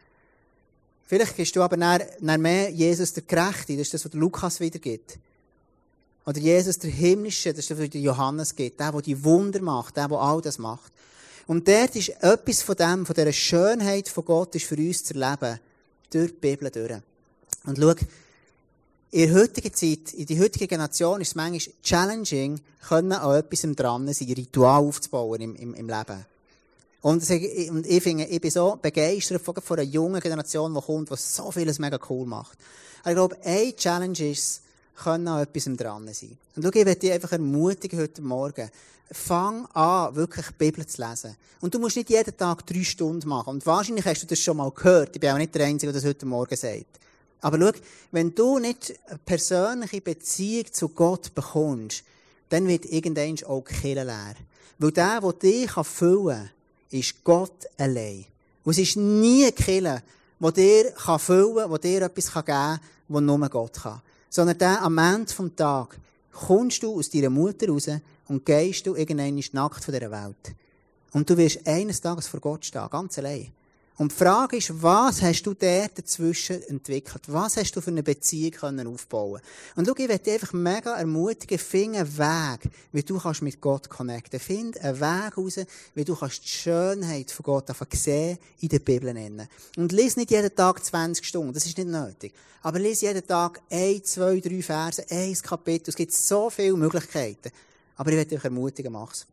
Vielleicht 1.06 1.36
gibst 1.36 1.56
du 1.56 1.62
aber 1.62 1.76
nach, 1.76 1.98
nach 2.20 2.38
mehr 2.38 2.70
Jesus 2.70 3.12
der 3.12 3.24
Gerechte. 3.24 3.76
Das 3.76 3.88
ist 3.88 3.94
das, 3.94 4.04
was 4.04 4.12
Lukas 4.12 4.60
wiedergibt. 4.60 5.18
Oder 6.24 6.38
Jesus 6.38 6.78
der 6.78 6.90
Himmlische, 6.90 7.50
das 7.50 7.60
ist 7.64 7.70
das, 7.72 7.78
was 7.78 7.88
Johannes 7.92 8.54
gibt. 8.54 8.78
Der, 8.78 8.92
der 8.92 9.02
die 9.02 9.24
Wunder 9.24 9.60
macht. 9.60 9.96
Der, 9.96 10.06
der 10.06 10.18
all 10.18 10.40
das 10.40 10.58
macht. 10.58 10.92
Und 11.46 11.66
dort 11.66 11.96
ist 11.96 12.10
etwas 12.20 12.62
von 12.62 12.76
dem, 12.76 13.06
von 13.06 13.14
dieser 13.14 13.32
Schönheit 13.32 14.08
von 14.08 14.24
Gott, 14.24 14.54
ist 14.54 14.66
für 14.66 14.76
uns 14.76 15.04
zu 15.04 15.14
erleben. 15.14 15.58
Durch 16.12 16.30
die 16.30 16.36
Bibel 16.36 16.70
durch. 16.70 17.00
Und 17.64 17.78
schau, 17.78 17.94
in 19.12 19.28
der 19.28 19.40
heutigen 19.40 19.74
Zeit, 19.74 20.12
in 20.14 20.26
der 20.26 20.38
heutigen 20.38 20.68
Generation 20.68 21.20
ist 21.20 21.28
es 21.28 21.34
manchmal 21.34 21.74
challenging, 21.82 22.60
können 22.88 23.12
an 23.12 23.36
etwas 23.36 23.62
dran 23.74 24.12
sein, 24.12 24.28
ein 24.28 24.34
Ritual 24.34 24.84
aufzubauen 24.84 25.40
im, 25.40 25.56
im, 25.56 25.74
im 25.74 25.88
Leben. 25.88 26.24
Und 27.02 27.28
ich, 27.28 27.70
und 27.70 27.86
ich 27.86 28.02
finde, 28.02 28.24
ich 28.26 28.40
bin 28.40 28.50
so 28.50 28.78
begeistert 28.80 29.42
von, 29.42 29.56
einer 29.78 29.82
jungen 29.82 30.20
Generation, 30.20 30.74
die 30.74 30.80
kommt, 30.80 31.10
die 31.10 31.16
so 31.16 31.50
vieles 31.50 31.78
mega 31.78 31.98
cool 32.08 32.26
macht. 32.26 32.58
ich 33.04 33.12
glaube, 33.12 33.36
eine 33.42 33.74
Challenge 33.74 34.30
ist, 34.30 34.62
können 35.02 35.28
an 35.28 35.42
etwas 35.42 35.64
dran 35.76 36.12
sein. 36.12 36.36
Und 36.56 36.62
schau, 36.62 36.68
ich 36.68 36.74
werde 36.86 36.96
dich 36.96 37.12
einfach 37.12 37.32
ermutigen 37.32 37.98
heute 37.98 38.22
Morgen. 38.22 38.70
Fang 39.12 39.66
an, 39.74 40.14
wirklich 40.14 40.46
die 40.46 40.54
Bibel 40.58 40.86
zu 40.86 41.02
lesen. 41.02 41.36
Und 41.60 41.74
du 41.74 41.78
musst 41.78 41.96
nicht 41.96 42.10
jeden 42.10 42.36
Tag 42.36 42.64
drei 42.66 42.84
Stunden 42.84 43.28
machen. 43.28 43.50
Und 43.50 43.66
wahrscheinlich 43.66 44.04
hast 44.04 44.22
du 44.22 44.26
das 44.26 44.38
schon 44.38 44.56
mal 44.56 44.70
gehört. 44.70 45.10
Ich 45.14 45.20
bin 45.20 45.30
auch 45.30 45.38
nicht 45.38 45.54
der 45.54 45.66
Einzige, 45.66 45.92
der 45.92 46.00
das 46.00 46.08
heute 46.08 46.26
Morgen 46.26 46.56
sagt. 46.56 46.86
Aber 47.40 47.58
schau, 47.58 47.80
wenn 48.12 48.34
du 48.34 48.58
nicht 48.58 48.94
eine 49.08 49.18
persönliche 49.18 50.00
Beziehung 50.00 50.72
zu 50.72 50.88
Gott 50.90 51.34
bekommst, 51.34 52.04
dann 52.50 52.68
wird 52.68 52.84
irgendwann 52.84 53.36
auch 53.46 53.64
die 53.82 53.94
leer. 53.94 54.34
Weil 54.78 54.92
der, 54.92 55.20
der 55.20 55.32
dich 55.32 55.70
füllen 55.70 56.36
kann, 56.36 56.50
ist 56.90 57.24
Gott 57.24 57.66
allein. 57.78 58.26
Und 58.64 58.72
es 58.72 58.78
ist 58.78 58.96
nie 58.96 59.44
eine 59.44 59.52
Kirche, 59.52 60.02
die 60.38 60.52
dir 60.52 60.92
füllen 61.18 61.54
kann, 61.56 61.72
die 61.74 61.80
dir 61.80 62.02
etwas 62.02 62.32
geben 62.32 62.46
kann, 62.46 62.80
was 63.08 63.22
nur 63.22 63.48
Gott 63.48 63.82
kann. 63.82 64.02
Sondern 64.30 64.56
der, 64.56 64.82
am 64.82 64.96
Ende 64.96 65.26
des 65.26 65.56
Tages 65.56 65.98
kommst 66.32 66.82
du 66.82 66.96
aus 66.96 67.10
deiner 67.10 67.30
Mutter 67.30 67.68
raus 67.68 67.90
und 68.28 68.46
gehst 68.46 68.86
du 68.86 68.94
irgendwann 68.94 69.42
nackt 69.52 69.84
von 69.84 69.92
dieser 69.92 70.10
Welt. 70.10 70.54
Und 71.12 71.28
du 71.28 71.36
wirst 71.36 71.66
eines 71.66 72.00
Tages 72.00 72.28
vor 72.28 72.40
Gott 72.40 72.64
stehen, 72.64 72.88
ganz 72.88 73.18
allein. 73.18 73.52
Und 74.00 74.12
die 74.12 74.16
Frage 74.16 74.56
ist, 74.56 74.82
was 74.82 75.20
hast 75.20 75.42
du 75.42 75.52
dort 75.52 75.98
dazwischen 75.98 76.62
entwickelt? 76.68 77.22
Was 77.26 77.58
hast 77.58 77.76
du 77.76 77.82
für 77.82 77.90
eine 77.90 78.02
Beziehung 78.02 78.52
können 78.52 78.86
aufbauen 78.86 79.42
Und 79.76 79.86
schau, 79.86 79.92
ich 79.94 80.08
werde 80.08 80.24
dich 80.24 80.32
einfach 80.32 80.54
mega 80.54 80.96
ermutigen, 80.96 81.58
finde 81.58 81.98
einen 81.98 82.16
Weg, 82.16 82.70
wie 82.92 83.02
du 83.02 83.18
kannst 83.18 83.42
mit 83.42 83.60
Gott 83.60 83.90
connecten. 83.90 84.40
Find 84.40 84.80
einen 84.80 84.98
Weg 84.98 85.36
raus, 85.36 85.60
wie 85.94 86.04
du 86.06 86.16
kannst 86.16 86.42
die 86.44 86.48
Schönheit 86.48 87.30
von 87.30 87.42
Gott 87.42 87.68
einfach 87.68 87.86
sehen 87.92 88.38
in 88.60 88.70
der 88.70 88.78
Bibel 88.78 89.12
nennen. 89.12 89.46
Und 89.76 89.92
lies 89.92 90.16
nicht 90.16 90.30
jeden 90.30 90.54
Tag 90.54 90.82
20 90.82 91.22
Stunden, 91.22 91.52
das 91.52 91.66
ist 91.66 91.76
nicht 91.76 91.90
nötig. 91.90 92.32
Aber 92.62 92.78
lies 92.78 93.02
jeden 93.02 93.26
Tag 93.26 93.60
ein, 93.70 94.02
zwei, 94.02 94.40
drei 94.40 94.62
Verse, 94.62 95.04
ein 95.10 95.34
Kapitel. 95.34 95.90
Es 95.90 95.96
gibt 95.96 96.14
so 96.14 96.48
viele 96.48 96.72
Möglichkeiten. 96.72 97.50
Aber 97.96 98.08
ich 98.08 98.16
werde 98.16 98.34
dich 98.34 98.44
ermutigen, 98.44 98.94
mach's. 98.94 99.26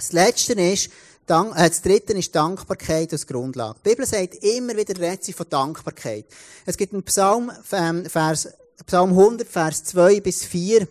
Das 0.00 0.12
Letzte 0.12 0.54
ist, 0.54 0.88
Dank, 1.26 1.54
äh, 1.54 1.68
das 1.68 1.82
Dritte 1.82 2.14
ist 2.14 2.34
Dankbarkeit 2.34 3.12
als 3.12 3.26
Grundlage. 3.26 3.78
Die 3.84 3.90
Bibel 3.90 4.06
sagt 4.06 4.36
immer 4.36 4.74
wieder 4.74 4.98
Rätsel 4.98 5.34
von 5.34 5.46
Dankbarkeit. 5.50 6.24
Es 6.64 6.78
gibt 6.78 6.94
einen 6.94 7.02
Psalm, 7.02 7.52
ähm, 7.72 8.06
Vers, 8.06 8.48
Psalm 8.86 9.10
100, 9.10 9.46
Vers 9.46 9.84
2 9.84 10.20
bis 10.20 10.42
4. 10.42 10.88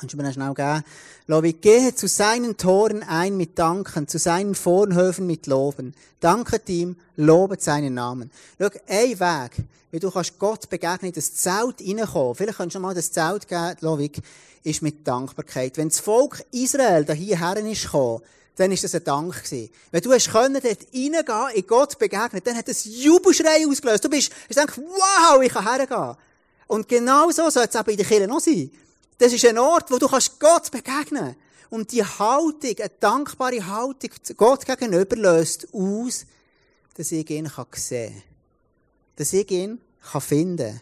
Kannst 0.00 0.14
du 0.14 0.16
mir 0.16 0.32
schnell 0.32 0.54
geben? 0.54 0.82
Lobi, 1.26 1.52
gehe 1.52 1.94
zu 1.94 2.08
seinen 2.08 2.56
Toren 2.56 3.02
ein 3.02 3.36
mit 3.36 3.58
Danken, 3.58 4.08
zu 4.08 4.18
seinen 4.18 4.54
Vorhöfen 4.54 5.26
mit 5.26 5.46
Loben. 5.46 5.94
Danket 6.20 6.70
ihm, 6.70 6.96
lobet 7.16 7.60
seinen 7.60 7.92
Namen. 7.92 8.30
Schau, 8.58 8.70
ein 8.88 9.20
Weg, 9.20 9.66
wie 9.90 9.98
du 9.98 10.10
kannst 10.10 10.38
Gott 10.38 10.70
begegnen, 10.70 11.12
das 11.12 11.34
Zelt 11.34 11.82
reinkommen. 11.86 12.34
Vielleicht 12.34 12.56
kannst 12.56 12.76
du 12.76 12.80
mal 12.80 12.94
das 12.94 13.12
Zelt 13.12 13.46
geben, 13.46 13.76
Lovik, 13.80 14.22
ist 14.62 14.80
mit 14.80 15.06
Dankbarkeit. 15.06 15.76
Wenn 15.76 15.90
das 15.90 16.00
Volk 16.00 16.46
Israel 16.50 17.04
da 17.04 17.12
hierher 17.12 17.58
ist 17.58 17.82
gekommen, 17.82 18.22
dann 18.56 18.72
ist 18.72 18.82
das 18.82 18.94
ein 18.94 19.04
Dank 19.04 19.44
gewesen. 19.44 19.68
Wenn 19.90 20.00
du 20.00 20.12
hast 20.14 20.30
können, 20.30 20.62
dort 20.62 20.64
reingehen, 20.94 21.56
in 21.56 21.66
Gott 21.66 21.98
begegnen, 21.98 22.40
dann 22.42 22.56
hat 22.56 22.68
das 22.68 22.86
Jubelschrei 22.86 23.66
ausgelöst. 23.68 24.02
Du 24.02 24.08
bist, 24.08 24.32
du 24.48 24.54
denkst, 24.54 24.78
wow, 24.78 25.42
ich 25.42 25.52
kann 25.52 25.70
hergehen. 25.70 26.16
Und 26.68 26.88
genau 26.88 27.30
so 27.32 27.50
soll 27.50 27.66
es 27.68 27.74
eben 27.74 27.90
in 27.90 27.96
der 27.98 28.06
Kirche 28.06 28.26
noch 28.26 28.40
sein. 28.40 28.70
Das 29.20 29.34
ist 29.34 29.44
ein 29.44 29.58
Ort, 29.58 29.90
wo 29.90 29.98
du 29.98 30.08
kannst 30.08 30.40
Gott 30.40 30.70
begegnen 30.70 31.36
Und 31.68 31.92
die 31.92 32.02
Haltung, 32.02 32.74
eine 32.78 32.90
dankbare 32.98 33.66
Haltung 33.66 34.10
Gott 34.34 34.64
gegenüber 34.64 35.14
löst 35.14 35.68
aus, 35.74 36.24
dass 36.94 37.12
ich 37.12 37.28
ihn 37.28 37.50
sehen 37.74 38.14
kann. 38.14 38.22
Dass 39.16 39.32
ich 39.34 39.50
ihn 39.50 39.78
finden 40.20 40.56
kann. 40.56 40.80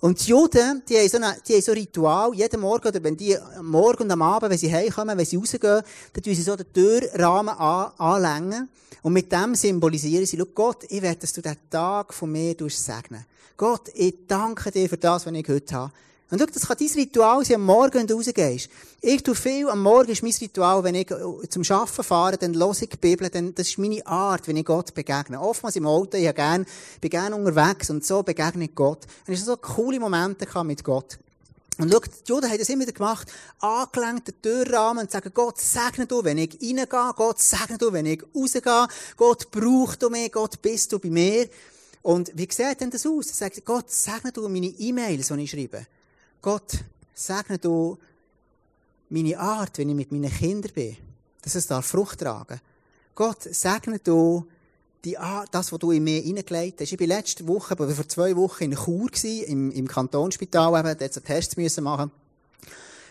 Und 0.00 0.24
die 0.24 0.30
Juden, 0.30 0.82
die 0.88 0.96
haben 0.96 1.08
so, 1.10 1.18
eine, 1.18 1.36
die 1.46 1.52
haben 1.52 1.60
so 1.60 1.72
ein 1.72 1.78
Ritual, 1.78 2.34
jeden 2.34 2.60
Morgen, 2.60 2.88
oder 2.88 3.04
wenn 3.04 3.14
die 3.14 3.38
am 3.38 3.66
Morgen 3.66 4.04
und 4.04 4.10
am 4.10 4.22
Abend, 4.22 4.50
wenn 4.50 4.58
sie 4.58 4.72
heimkommen, 4.72 5.18
wenn 5.18 5.26
sie 5.26 5.36
rausgehen, 5.36 5.82
dann 6.14 6.22
tun 6.22 6.34
sie 6.34 6.42
so 6.42 6.56
den 6.56 6.72
Türrahmen 6.72 7.54
an, 7.54 7.92
anlängen. 7.98 8.70
Und 9.02 9.12
mit 9.12 9.30
dem 9.30 9.54
symbolisieren 9.54 10.24
sie, 10.24 10.38
schau 10.38 10.46
Gott, 10.46 10.84
ich 10.88 11.02
will, 11.02 11.14
dass 11.14 11.34
du 11.34 11.42
den 11.42 11.56
Tag 11.68 12.14
von 12.14 12.32
mir 12.32 12.56
segnen. 12.70 13.26
Gott, 13.54 13.90
ich 13.92 14.14
danke 14.26 14.70
dir 14.70 14.88
für 14.88 14.96
das, 14.96 15.26
was 15.26 15.32
ich 15.34 15.46
heute 15.46 15.74
habe. 15.74 15.92
Und 16.28 16.40
schau, 16.40 16.46
das 16.46 16.66
kann 16.66 16.76
dein 16.76 16.88
Ritual 16.88 17.44
sein, 17.44 17.54
am 17.54 17.66
Morgen, 17.66 17.94
wenn 17.94 18.06
du 18.06 18.16
rausgehst. 18.16 18.68
Ich 19.00 19.22
tue 19.22 19.36
viel, 19.36 19.68
am 19.68 19.80
Morgen 19.80 20.10
ist 20.10 20.24
mein 20.24 20.34
Ritual, 20.40 20.82
wenn 20.82 20.96
ich 20.96 21.08
äh, 21.08 21.48
zum 21.48 21.62
Arbeiten 21.62 22.02
fahre, 22.02 22.36
dann 22.36 22.56
höre 22.56 22.72
ich 22.72 22.88
die 22.88 22.96
Bibel, 22.96 23.30
dann, 23.30 23.54
das 23.54 23.68
ist 23.68 23.78
meine 23.78 24.04
Art, 24.04 24.48
wenn 24.48 24.56
ich 24.56 24.64
Gott 24.64 24.92
begegne. 24.92 25.40
Oftmals 25.40 25.76
im 25.76 25.86
Auto, 25.86 26.16
ich 26.16 26.34
gern, 26.34 26.66
bin 27.00 27.10
gerne 27.10 27.36
unterwegs 27.36 27.90
und 27.90 28.04
so 28.04 28.24
begegne 28.24 28.64
ich 28.64 28.74
Gott. 28.74 29.06
Und 29.26 29.34
ich 29.34 29.44
so 29.44 29.56
coole 29.56 30.00
Momente 30.00 30.48
mit 30.64 30.82
Gott. 30.82 31.16
Und 31.78 31.92
schau, 31.92 32.00
die 32.00 32.28
Juden 32.28 32.50
haben 32.50 32.58
das 32.58 32.68
immer 32.70 32.82
wieder 32.82 32.92
gemacht, 32.92 33.32
angelenkt, 33.60 34.26
den 34.26 34.42
Türrahmen 34.42 35.04
und 35.04 35.10
sagen, 35.12 35.30
Gott, 35.32 35.60
segne 35.60 36.06
du, 36.06 36.24
wenn 36.24 36.38
ich 36.38 36.58
reingehe, 36.60 37.12
Gott, 37.14 37.38
segne 37.38 37.78
du, 37.78 37.92
wenn 37.92 38.06
ich 38.06 38.24
rausgehe, 38.34 38.88
Gott, 39.16 39.50
brauchst 39.52 40.02
du 40.02 40.10
mich, 40.10 40.32
Gott, 40.32 40.60
bist 40.60 40.90
du 40.90 40.98
bei 40.98 41.10
mir. 41.10 41.48
Und 42.02 42.32
wie 42.34 42.48
sieht 42.50 42.80
denn 42.80 42.90
das 42.90 43.06
aus? 43.06 43.28
Er 43.28 43.34
sagt, 43.34 43.64
Gott, 43.64 43.92
segne 43.92 44.32
du 44.32 44.48
meine 44.48 44.66
E-Mails, 44.66 45.28
die 45.28 45.42
ich 45.42 45.50
schreibe. 45.50 45.86
Gott, 46.42 46.84
segne 47.14 47.58
du 47.58 47.98
meine 49.08 49.38
Art, 49.38 49.78
wenn 49.78 49.90
ich 49.90 49.96
mit 49.96 50.12
meinen 50.12 50.30
Kindern 50.30 50.72
bin, 50.72 50.96
dass 51.42 51.54
es 51.54 51.66
da 51.66 51.82
Frucht 51.82 52.20
tragen. 52.20 52.60
Gott, 53.14 53.42
segne 53.42 53.98
du 53.98 54.46
die 55.04 55.16
das, 55.52 55.70
was 55.70 55.78
du 55.78 55.92
in 55.92 56.02
mir 56.02 56.20
hineingelegt 56.20 56.80
hast. 56.80 56.92
Ich 56.92 56.98
war 56.98 57.06
letzte 57.06 57.46
Woche, 57.46 57.76
vor 57.76 58.08
zwei 58.08 58.34
Wochen 58.34 58.64
in 58.64 58.74
Chur 58.74 59.08
im, 59.24 59.70
im 59.70 59.86
Kantonsspital 59.86 60.80
eben, 60.80 60.98
dort 60.98 61.14
so 61.14 61.20
Tests 61.20 61.56
müssen 61.56 61.84
machen. 61.84 62.10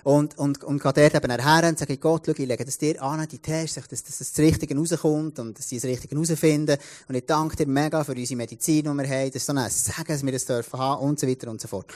Und, 0.04 0.38
und, 0.38 0.64
und 0.64 0.84
gehe 0.84 0.94
dort 0.94 1.16
eben 1.16 1.32
her 1.32 1.68
und 1.68 1.80
sage, 1.80 1.98
Gott, 1.98 2.24
schau, 2.28 2.34
ich 2.34 2.38
lege 2.38 2.64
das 2.64 2.78
dir 2.78 3.02
an, 3.02 3.28
die 3.28 3.40
Tests, 3.40 3.82
dass, 3.90 4.04
dass 4.04 4.18
das 4.20 4.38
Richtige 4.38 4.78
rauskommt 4.78 5.40
und 5.40 5.58
dass 5.58 5.68
sie 5.68 5.78
das 5.78 5.86
Richtige 5.86 6.14
herausfinden. 6.16 6.78
Und 7.08 7.16
ich 7.16 7.26
danke 7.26 7.56
dir 7.56 7.66
mega 7.66 8.04
für 8.04 8.12
unsere 8.12 8.38
Medizin, 8.38 8.84
die 8.84 8.94
wir 8.94 9.10
haben. 9.10 9.32
Das 9.32 9.46
so 9.46 9.54
ein 9.54 9.70
Sagen, 9.70 10.08
dass 10.08 10.24
wir 10.24 10.32
das 10.32 10.46
dürfen 10.46 10.80
haben 10.80 11.02
und 11.02 11.20
so 11.20 11.28
weiter 11.28 11.50
und 11.50 11.60
so 11.60 11.68
fort. 11.68 11.92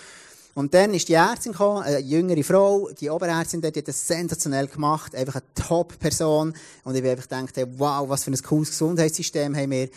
Und 0.55 0.73
dann 0.73 0.93
ist 0.93 1.07
die 1.07 1.13
Ärztin 1.13 1.51
gekommen, 1.51 1.83
eine 1.83 1.99
jüngere 1.99 2.43
Frau, 2.43 2.89
die 2.99 3.09
Oberärztin 3.09 3.61
dort, 3.61 3.75
die 3.75 3.79
hat 3.79 3.87
das 3.87 4.07
sensationell 4.07 4.67
gemacht, 4.67 5.15
einfach 5.15 5.35
eine 5.35 5.43
Top-Person. 5.53 6.53
Und 6.83 6.95
ich 6.95 7.01
habe 7.01 7.11
einfach 7.11 7.29
gedacht, 7.29 7.69
wow, 7.77 8.09
was 8.09 8.23
für 8.23 8.31
ein 8.31 8.41
cooles 8.41 8.69
Gesundheitssystem 8.71 9.55
haben 9.55 9.71
wir. 9.71 9.89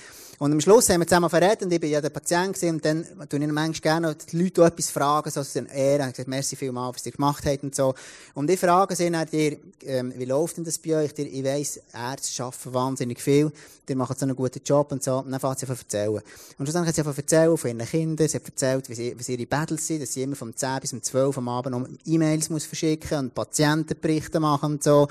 Und 0.43 0.51
am 0.51 0.61
Schluss 0.61 0.89
haben 0.89 0.99
wir 0.99 1.07
zusammen 1.07 1.31
verredet 1.31 1.63
und 1.63 1.73
ich 1.73 1.79
bin 1.79 1.89
ja 1.89 2.01
der 2.01 2.11
Patient 2.11 2.53
gewesen, 2.53 2.75
und 2.75 2.85
dann 2.85 3.07
tue 3.29 3.39
ich 3.39 3.47
manchmal 3.47 4.01
gerne 4.01 4.17
die 4.17 4.43
Leute 4.43 4.65
etwas 4.65 4.91
fragen, 4.91 5.31
so 5.31 5.39
aus 5.39 5.53
den 5.53 5.67
Ehren. 5.67 6.11
Gesagt, 6.11 6.27
merci 6.27 6.57
vielmals, 6.57 6.97
was 6.97 7.07
ihr 7.07 7.13
gemacht 7.13 7.47
habt 7.47 7.63
und 7.63 7.73
so. 7.77 7.95
Und 8.35 8.51
ich 8.51 8.59
frage 8.59 8.97
sie 8.97 9.09
dann 9.09 9.25
dir, 9.29 9.57
ähm, 9.85 10.13
wie 10.17 10.25
läuft 10.25 10.57
denn 10.57 10.65
das 10.65 10.81
bei 10.81 10.97
euch? 10.97 11.13
Ich 11.17 11.45
weiss, 11.45 11.81
Ärzte 11.95 12.43
arbeiten 12.43 12.75
wahnsinnig 12.75 13.21
viel, 13.21 13.53
die 13.89 13.95
machen 13.95 14.17
so 14.19 14.27
einen 14.27 14.35
guten 14.35 14.61
Job 14.65 14.91
und 14.91 15.05
so. 15.05 15.19
Und 15.19 15.31
dann 15.31 15.39
fängt 15.39 15.61
sie 15.61 15.67
an 15.67 15.77
erzählen. 15.77 16.21
Und 16.59 16.67
schlussendlich 16.67 16.89
hat 16.89 16.97
sie 16.97 17.05
von 17.05 17.17
erzählen 17.17 17.57
von 17.57 17.71
ihren 17.71 17.87
Kindern, 17.89 18.27
sie 18.27 18.37
hat 18.37 18.45
erzählt, 18.45 18.91
wie, 18.91 19.17
wie 19.17 19.33
ihre 19.33 19.47
Battles 19.47 19.87
sind, 19.87 20.03
dass 20.03 20.13
sie 20.13 20.25
immer 20.25 20.35
vom 20.35 20.57
10 20.57 20.81
bis 20.81 20.93
um 20.93 21.01
12 21.01 21.39
am 21.39 21.49
Abend 21.51 21.79
noch 21.79 21.89
E-Mails 22.05 22.51
muss 22.51 22.65
verschicken 22.65 23.17
und 23.17 23.35
Patientenberichte 23.37 24.41
machen 24.41 24.73
und 24.73 24.83
so. 24.83 25.07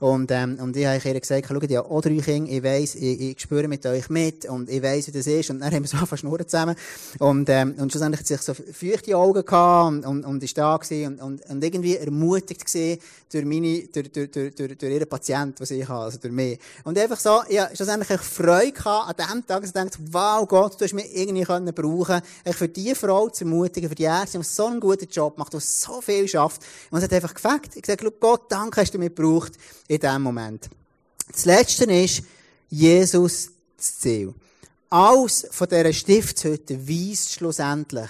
Und, 0.00 0.30
ähm, 0.30 0.58
und 0.60 0.76
ich 0.76 0.84
habe 0.84 1.00
ihr 1.02 1.20
gesagt, 1.20 1.46
schau, 1.48 1.56
ich 1.56 1.76
habe 1.76 1.90
auch 1.90 2.02
drei 2.02 2.18
Kinder, 2.18 2.50
ich 2.50 2.62
weiss, 2.62 2.94
ich, 2.94 3.20
ich 3.20 3.40
spüre 3.40 3.68
mit 3.68 3.86
euch 3.86 4.10
mit 4.10 4.44
und 4.44 4.68
ich 4.76 4.82
weiss, 4.82 5.06
wie 5.06 5.12
das 5.12 5.26
ist. 5.26 5.50
Und 5.50 5.60
dann 5.60 5.72
haben 5.72 5.82
wir 5.82 5.88
so 5.88 5.96
fast 6.06 6.24
nur 6.24 6.38
zusammen. 6.46 6.76
Und, 7.18 7.48
ähm, 7.48 7.74
und 7.78 7.90
schlussendlich 7.90 8.20
hat 8.20 8.26
sich 8.26 8.40
so 8.42 8.54
feuchte 8.54 9.16
Augen 9.16 9.44
gehabt 9.44 9.88
und, 9.88 10.06
und, 10.06 10.24
und 10.24 10.42
ist 10.42 10.56
da 10.56 10.76
gewesen 10.76 11.20
und, 11.20 11.22
und, 11.22 11.50
und 11.50 11.64
irgendwie 11.64 11.96
ermutigt 11.96 12.64
gewesen 12.64 13.00
durch 13.30 13.44
meine, 13.44 13.82
durch, 13.88 14.12
durch, 14.12 14.30
durch, 14.30 14.54
durch, 14.54 14.78
durch 14.78 14.92
ihren 14.92 15.08
Patienten, 15.08 15.56
was 15.58 15.70
ich 15.70 15.88
habe, 15.88 16.04
also 16.04 16.18
durch 16.18 16.32
mich. 16.32 16.58
Und 16.84 16.98
einfach 16.98 17.18
so, 17.18 17.42
ja, 17.48 17.68
schlussendlich 17.74 18.10
eine 18.10 18.18
Freude 18.18 18.72
gehabt 18.72 19.20
an 19.20 19.30
dem 19.30 19.46
Tag, 19.46 19.60
dass 19.60 19.70
ich 19.70 19.74
dachte, 19.74 19.98
wow, 20.10 20.46
Gott, 20.46 20.80
du 20.80 20.84
hast 20.84 20.94
mich 20.94 21.14
irgendwie 21.14 21.44
können 21.44 21.74
brauchen, 21.74 22.20
ich 22.44 22.56
für 22.56 22.68
diese 22.68 22.94
Frau 22.94 23.28
zu 23.28 23.44
ermutigen, 23.44 23.88
für 23.88 23.94
die 23.94 24.04
Ärzte, 24.04 24.38
die 24.38 24.44
so 24.44 24.66
einen 24.66 24.80
guten 24.80 25.08
Job 25.08 25.38
macht, 25.38 25.52
die 25.52 25.60
so 25.60 26.00
viel 26.00 26.28
schafft. 26.28 26.62
Und 26.90 26.98
es 26.98 27.04
hat 27.04 27.12
einfach 27.12 27.34
gefällt. 27.34 27.74
Ich 27.74 27.82
gesagt, 27.82 28.04
Gott, 28.20 28.42
danke, 28.50 28.80
hast 28.80 28.94
du 28.94 28.98
mich 28.98 29.14
gebraucht 29.14 29.52
in 29.88 29.98
diesem 29.98 30.22
Moment. 30.22 30.68
Das 31.30 31.44
Letzte 31.44 31.84
ist, 31.84 32.22
Jesus 32.68 33.50
das 33.76 33.98
Ziel. 33.98 34.34
Alles 34.94 35.48
von 35.50 35.68
dieser 35.68 35.92
Stiftshütte 35.92 36.78
weist 36.88 37.32
schlussendlich 37.32 38.08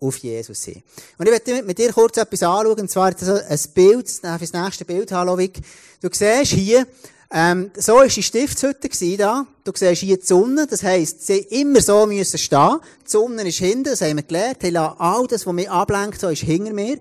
auf 0.00 0.16
Jesus 0.16 0.64
hin. 0.64 0.82
Und 1.16 1.26
ich 1.26 1.32
möchte 1.32 1.62
mit 1.62 1.78
dir 1.78 1.92
kurz 1.92 2.16
etwas 2.16 2.42
anschauen, 2.42 2.80
und 2.80 2.90
zwar 2.90 3.06
ein 3.06 3.60
Bild, 3.72 4.24
das 4.24 4.42
ich 4.42 4.52
nächste 4.52 4.84
Bild 4.84 5.12
haben, 5.12 5.52
Du 6.00 6.08
siehst 6.10 6.50
hier, 6.50 6.88
ähm, 7.30 7.70
so 7.76 7.94
war 7.94 8.08
die 8.08 8.20
Stiftshütte 8.20 9.16
da. 9.16 9.46
Du 9.62 9.70
siehst 9.76 10.00
hier 10.00 10.16
die 10.16 10.26
Sonne, 10.26 10.66
das 10.66 10.82
heisst, 10.82 11.24
sie 11.24 11.38
immer 11.38 11.80
so 11.80 12.04
müssen 12.04 12.38
stehen. 12.38 12.80
Die 13.06 13.10
Sonne 13.12 13.46
ist 13.46 13.58
hinten, 13.58 13.84
das 13.84 14.00
haben 14.00 14.16
wir 14.16 14.24
gelernt. 14.24 14.60
Lassen 14.64 14.98
all 14.98 15.28
das, 15.28 15.46
was 15.46 15.54
mich 15.54 15.70
ablenkt, 15.70 16.20
so 16.20 16.30
ist 16.30 16.42
hinter 16.42 16.72
mir. 16.72 16.98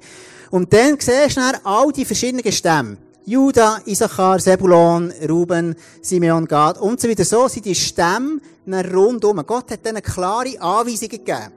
Und 0.51 0.71
dann 0.71 0.99
siehst 0.99 1.37
du 1.37 1.41
dann 1.41 1.55
all 1.63 1.91
die 1.91 2.05
verschiedenen 2.05 2.51
Stämme. 2.51 2.97
Judah, 3.25 3.81
Issachar, 3.85 4.39
Sebulon, 4.39 5.11
Ruben, 5.27 5.75
Simeon, 6.01 6.45
Gad 6.45 6.77
und 6.77 7.01
so 7.01 7.09
weiter. 7.09 7.25
So 7.25 7.47
sind 7.47 7.65
die 7.65 7.73
Stämme 7.73 8.39
rundum. 8.67 9.43
Gott 9.45 9.71
hat 9.71 9.87
ihnen 9.87 10.01
klare 10.01 10.59
Anweisungen 10.59 11.09
gegeben. 11.09 11.51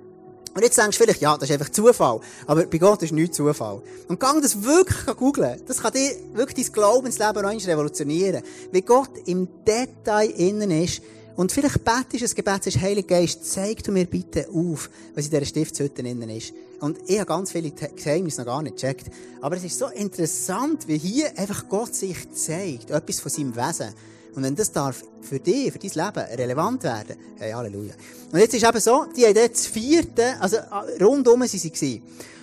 Und 0.56 0.62
jetzt 0.62 0.78
denkst 0.78 0.96
du 0.96 1.04
vielleicht, 1.04 1.20
ja, 1.20 1.36
das 1.36 1.50
ist 1.50 1.52
einfach 1.52 1.70
Zufall. 1.70 2.18
Aber 2.46 2.64
bei 2.64 2.78
Gott 2.78 3.02
ist 3.02 3.12
nichts 3.12 3.36
Zufall. 3.36 3.82
Und 4.08 4.18
gang 4.18 4.40
das 4.40 4.62
wirklich 4.62 5.14
googeln. 5.14 5.60
Das 5.66 5.82
kann 5.82 5.92
dir 5.92 6.16
wirklich 6.32 6.66
dein 6.66 6.72
Glaubensleben 6.72 7.42
noch 7.42 7.66
revolutionieren. 7.66 8.42
Wie 8.72 8.80
Gott 8.80 9.10
im 9.26 9.46
Detail 9.66 10.30
innen 10.30 10.70
ist. 10.70 11.02
Und 11.36 11.52
vielleicht 11.52 11.84
betest 11.84 12.22
du 12.22 12.24
ein 12.24 12.34
Gebet, 12.34 12.64
sagst, 12.64 12.80
Heiliger 12.80 13.08
Geist, 13.18 13.44
zeig 13.52 13.84
du 13.84 13.92
mir 13.92 14.06
bitte 14.06 14.48
auf, 14.48 14.88
was 15.14 15.26
in 15.26 15.30
dieser 15.32 15.44
Stiftshütte 15.44 16.00
innen 16.00 16.30
ist. 16.30 16.54
Und 16.80 16.98
ich 17.06 17.18
habe 17.18 17.26
ganz 17.26 17.52
viele 17.52 17.70
Geheimnisse 17.70 18.40
noch 18.40 18.46
gar 18.46 18.62
nicht 18.62 18.76
gecheckt. 18.76 19.10
Aber 19.42 19.56
es 19.56 19.64
ist 19.64 19.78
so 19.78 19.88
interessant, 19.88 20.88
wie 20.88 20.96
hier 20.96 21.38
einfach 21.38 21.68
Gott 21.68 21.94
sich 21.94 22.32
zeigt. 22.32 22.90
Etwas 22.90 23.20
von 23.20 23.30
seinem 23.30 23.54
Wesen. 23.54 23.92
Und 24.36 24.42
wenn 24.42 24.54
das 24.54 24.70
darf 24.70 25.02
für 25.22 25.40
dich, 25.40 25.72
für 25.72 25.78
dein 25.78 25.90
Leben 26.06 26.38
relevant 26.38 26.84
werden, 26.84 27.16
hey, 27.38 27.52
Halleluja. 27.52 27.94
Und 28.30 28.38
jetzt 28.38 28.54
ist 28.54 28.64
eben 28.64 28.80
so, 28.80 29.06
die 29.16 29.24
haben 29.24 29.34
dort 29.34 29.52
das 29.52 29.66
vierte, 29.66 30.34
also 30.38 30.58
rundum 31.00 31.46
sind 31.46 31.60
sie 31.60 31.70
gewesen. 31.70 32.02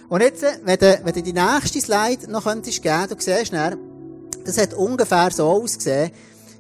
Und 0.10 0.22
jetzt, 0.22 0.44
wenn 0.64 0.80
du, 0.80 1.02
wenn 1.04 1.14
du 1.14 1.22
die 1.22 1.34
nächste 1.34 1.80
Slide 1.80 2.32
noch 2.32 2.46
könntest 2.46 2.82
geben, 2.82 3.08
du 3.10 3.16
siehst 3.20 3.54
dann, 3.54 3.78
das 4.44 4.58
hat 4.58 4.74
ungefähr 4.74 5.30
so 5.32 5.46
ausgesehen, 5.46 6.12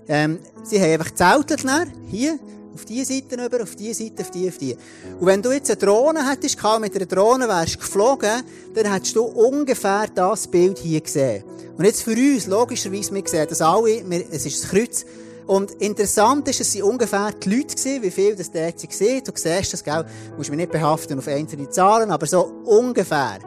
ähm, 0.07 0.37
sie 0.63 0.79
haben 0.79 0.91
einfach 0.91 1.09
gezeltet 1.09 1.65
dann, 1.65 1.91
hier, 2.09 2.37
auf 2.73 2.85
diese 2.85 3.13
Seite 3.13 3.43
über, 3.43 3.63
auf 3.63 3.75
diese 3.75 4.03
Seite, 4.03 4.21
auf 4.21 4.31
die, 4.31 4.47
auf 4.47 4.57
die. 4.57 4.75
Und 5.19 5.25
wenn 5.25 5.41
du 5.41 5.51
jetzt 5.51 5.69
eine 5.69 5.77
Drohne 5.77 6.29
hättest 6.29 6.57
mit 6.79 6.95
einer 6.95 7.05
Drohne 7.05 7.47
wärst 7.47 7.79
geflogen, 7.79 8.43
dann 8.73 8.91
hättest 8.91 9.15
du 9.15 9.23
ungefähr 9.23 10.07
das 10.13 10.47
Bild 10.47 10.79
hier 10.79 11.01
gesehen. 11.01 11.43
Und 11.77 11.85
jetzt 11.85 12.03
für 12.03 12.11
uns, 12.11 12.47
logischerweise, 12.47 13.13
wir 13.13 13.23
sehen 13.25 13.47
das 13.49 13.61
alle, 13.61 14.07
wir, 14.07 14.25
es 14.31 14.45
ist 14.45 14.63
das 14.63 14.69
Kreuz, 14.69 15.05
und 15.45 15.71
interessant 15.73 16.47
ist, 16.47 16.61
es 16.61 16.75
waren 16.75 16.91
ungefähr 16.91 17.31
die 17.31 17.57
Leute, 17.57 18.01
wie 18.01 18.11
viel 18.11 18.35
das 18.35 18.51
dort 18.51 18.83
waren. 18.83 19.23
Du 19.23 19.31
siehst 19.35 19.73
das, 19.73 19.83
gell? 19.83 20.05
Musst 20.37 20.49
mich 20.49 20.57
nicht 20.57 20.71
behaften 20.71 21.19
auf 21.19 21.27
einzelne 21.27 21.69
Zahlen, 21.69 22.11
aber 22.11 22.25
so 22.25 22.45
ungefähr. 22.65 23.39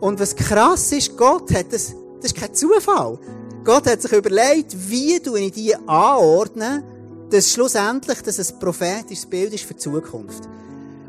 Und 0.00 0.20
was 0.20 0.36
krass 0.36 0.92
ist, 0.92 1.16
Gott 1.16 1.52
hat 1.54 1.72
das, 1.72 1.94
das 2.20 2.32
ist 2.32 2.36
kein 2.36 2.54
Zufall. 2.54 3.18
Gott 3.64 3.86
hat 3.86 4.02
sich 4.02 4.12
überlegt, 4.12 4.76
wie 4.90 5.18
du 5.18 5.36
in 5.36 5.50
die 5.50 5.74
anordnen, 5.74 6.84
dass 7.30 7.50
schlussendlich 7.50 8.20
das 8.20 8.38
ein 8.38 8.58
prophetisches 8.58 9.24
Bild 9.24 9.54
ist 9.54 9.64
für 9.64 9.74
die 9.74 9.80
Zukunft. 9.80 10.48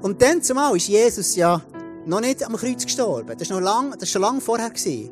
Und 0.01 0.21
dann 0.21 0.41
zumal 0.41 0.77
ist 0.77 0.87
Jesus 0.87 1.35
ja 1.35 1.61
noch 2.05 2.21
nicht 2.21 2.43
am 2.45 2.55
Kreuz 2.55 2.85
gestorben. 2.85 3.35
Das 3.37 3.49
war 3.49 3.59
noch 3.59 3.65
lang, 3.65 4.05
schon 4.05 4.21
lange 4.21 4.39
vorher 4.39 4.69
gewesen. 4.69 5.11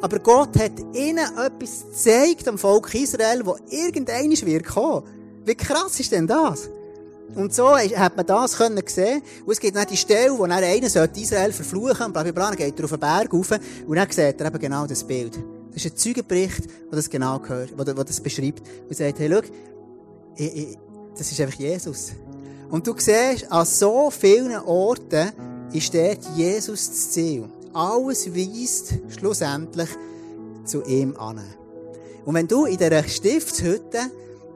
Aber 0.00 0.18
Gott 0.18 0.58
hat 0.58 0.72
ihnen 0.94 1.18
etwas 1.18 1.84
gezeigt 1.90 2.48
am 2.48 2.58
Volk 2.58 2.94
Israel, 2.94 3.44
wo 3.44 3.56
irgendeiner 3.68 4.40
wird 4.42 4.64
kommen. 4.64 5.02
Wie 5.44 5.54
krass 5.54 6.00
ist 6.00 6.12
denn 6.12 6.26
das? 6.26 6.68
Und 7.34 7.54
so 7.54 7.76
hat 7.76 8.16
man 8.16 8.26
das 8.26 8.56
können 8.56 8.82
sehen. 8.86 9.22
Und 9.44 9.52
es 9.52 9.60
gibt 9.60 9.76
dann 9.76 9.86
die 9.86 9.96
Stelle, 9.96 10.36
wo 10.36 10.46
dann 10.46 10.64
einer 10.64 11.16
Israel 11.16 11.52
verfluchen 11.52 12.06
und 12.06 12.12
bla 12.12 12.22
bla 12.22 12.32
bla, 12.32 12.50
geht 12.54 12.78
er 12.78 12.84
auf 12.84 12.90
den 12.90 13.00
Berg 13.00 13.32
rauf 13.32 13.50
und 13.86 13.96
dann 13.96 14.10
sieht 14.10 14.40
er 14.40 14.46
eben 14.46 14.58
genau 14.58 14.86
das 14.86 15.04
Bild. 15.04 15.38
Das 15.72 15.84
ist 15.84 15.92
ein 15.92 15.96
Zeugenbericht, 15.96 16.64
der 16.66 16.96
das 16.96 17.08
genau 17.08 17.38
gehört, 17.38 17.72
wo, 17.76 17.86
wo 17.96 18.02
das 18.02 18.20
beschreibt. 18.20 18.62
Und 18.88 18.96
sagt, 18.96 19.18
hey, 19.18 19.30
schau, 19.30 19.40
ich, 20.36 20.56
ich, 20.56 20.78
das 21.16 21.30
ist 21.30 21.40
einfach 21.40 21.58
Jesus. 21.58 22.12
Und 22.70 22.86
du 22.86 22.94
siehst, 22.96 23.50
an 23.50 23.66
so 23.66 24.10
vielen 24.10 24.56
Orten 24.56 25.30
ist 25.72 25.94
dort 25.94 26.18
Jesus 26.36 26.88
das 26.88 27.10
Ziel. 27.12 27.48
Alles 27.72 28.34
weist 28.34 28.94
schlussendlich 29.08 29.88
zu 30.64 30.82
ihm 30.82 31.16
an. 31.16 31.40
Und 32.24 32.34
wenn 32.34 32.48
du 32.48 32.64
in 32.66 32.76
dieser 32.76 33.02
Stiftshütte 33.04 34.10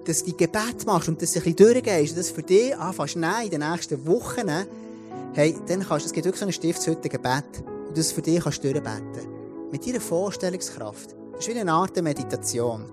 dass 0.04 0.22
die 0.22 0.36
Gebet 0.36 0.86
machst 0.86 1.08
und 1.08 1.20
das 1.20 1.34
ein 1.36 1.42
bisschen 1.42 1.56
durchgehst 1.56 2.12
und 2.12 2.18
das 2.18 2.30
für 2.30 2.42
dich 2.42 2.76
anfängst 2.76 3.16
nein, 3.16 3.46
in 3.46 3.50
den 3.50 3.70
nächsten 3.70 4.06
Wochen, 4.06 4.50
hey, 5.32 5.54
dann 5.66 5.80
kannst 5.80 6.04
du, 6.04 6.08
es 6.08 6.12
gibt 6.12 6.26
wirklich 6.26 6.40
so 6.40 6.44
eine 6.44 6.52
Stiftshütte 6.52 7.08
Gebet 7.08 7.44
und 7.66 7.88
du 7.88 7.94
das 7.94 8.12
für 8.12 8.22
dich 8.22 8.42
kannst 8.42 8.62
durchbeten. 8.62 9.28
Mit 9.70 9.86
deiner 9.86 10.00
Vorstellungskraft. 10.00 11.16
Das 11.32 11.46
ist 11.46 11.54
wie 11.54 11.58
eine 11.58 11.72
Art 11.72 12.00
Meditation. 12.00 12.84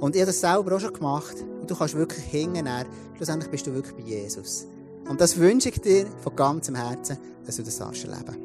Und 0.00 0.14
ich 0.14 0.22
habe 0.22 0.30
das 0.30 0.40
selber 0.40 0.76
auch 0.76 0.80
schon 0.80 0.92
gemacht. 0.92 1.36
Und 1.60 1.70
du 1.70 1.76
kannst 1.76 1.94
wirklich 1.94 2.24
hingehen. 2.24 2.68
Schlussendlich 3.16 3.50
bist 3.50 3.66
du 3.66 3.74
wirklich 3.74 3.94
bei 3.94 4.02
Jesus. 4.02 4.66
Und 5.08 5.20
das 5.20 5.36
wünsche 5.36 5.68
ich 5.68 5.80
dir 5.80 6.06
von 6.22 6.34
ganzem 6.34 6.74
Herzen, 6.74 7.18
dass 7.44 7.56
du 7.56 7.62
das 7.62 7.78
erleben 7.78 8.36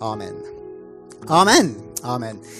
Amen. 0.00 0.63
Amen. 1.28 1.74
Amen. 2.04 2.44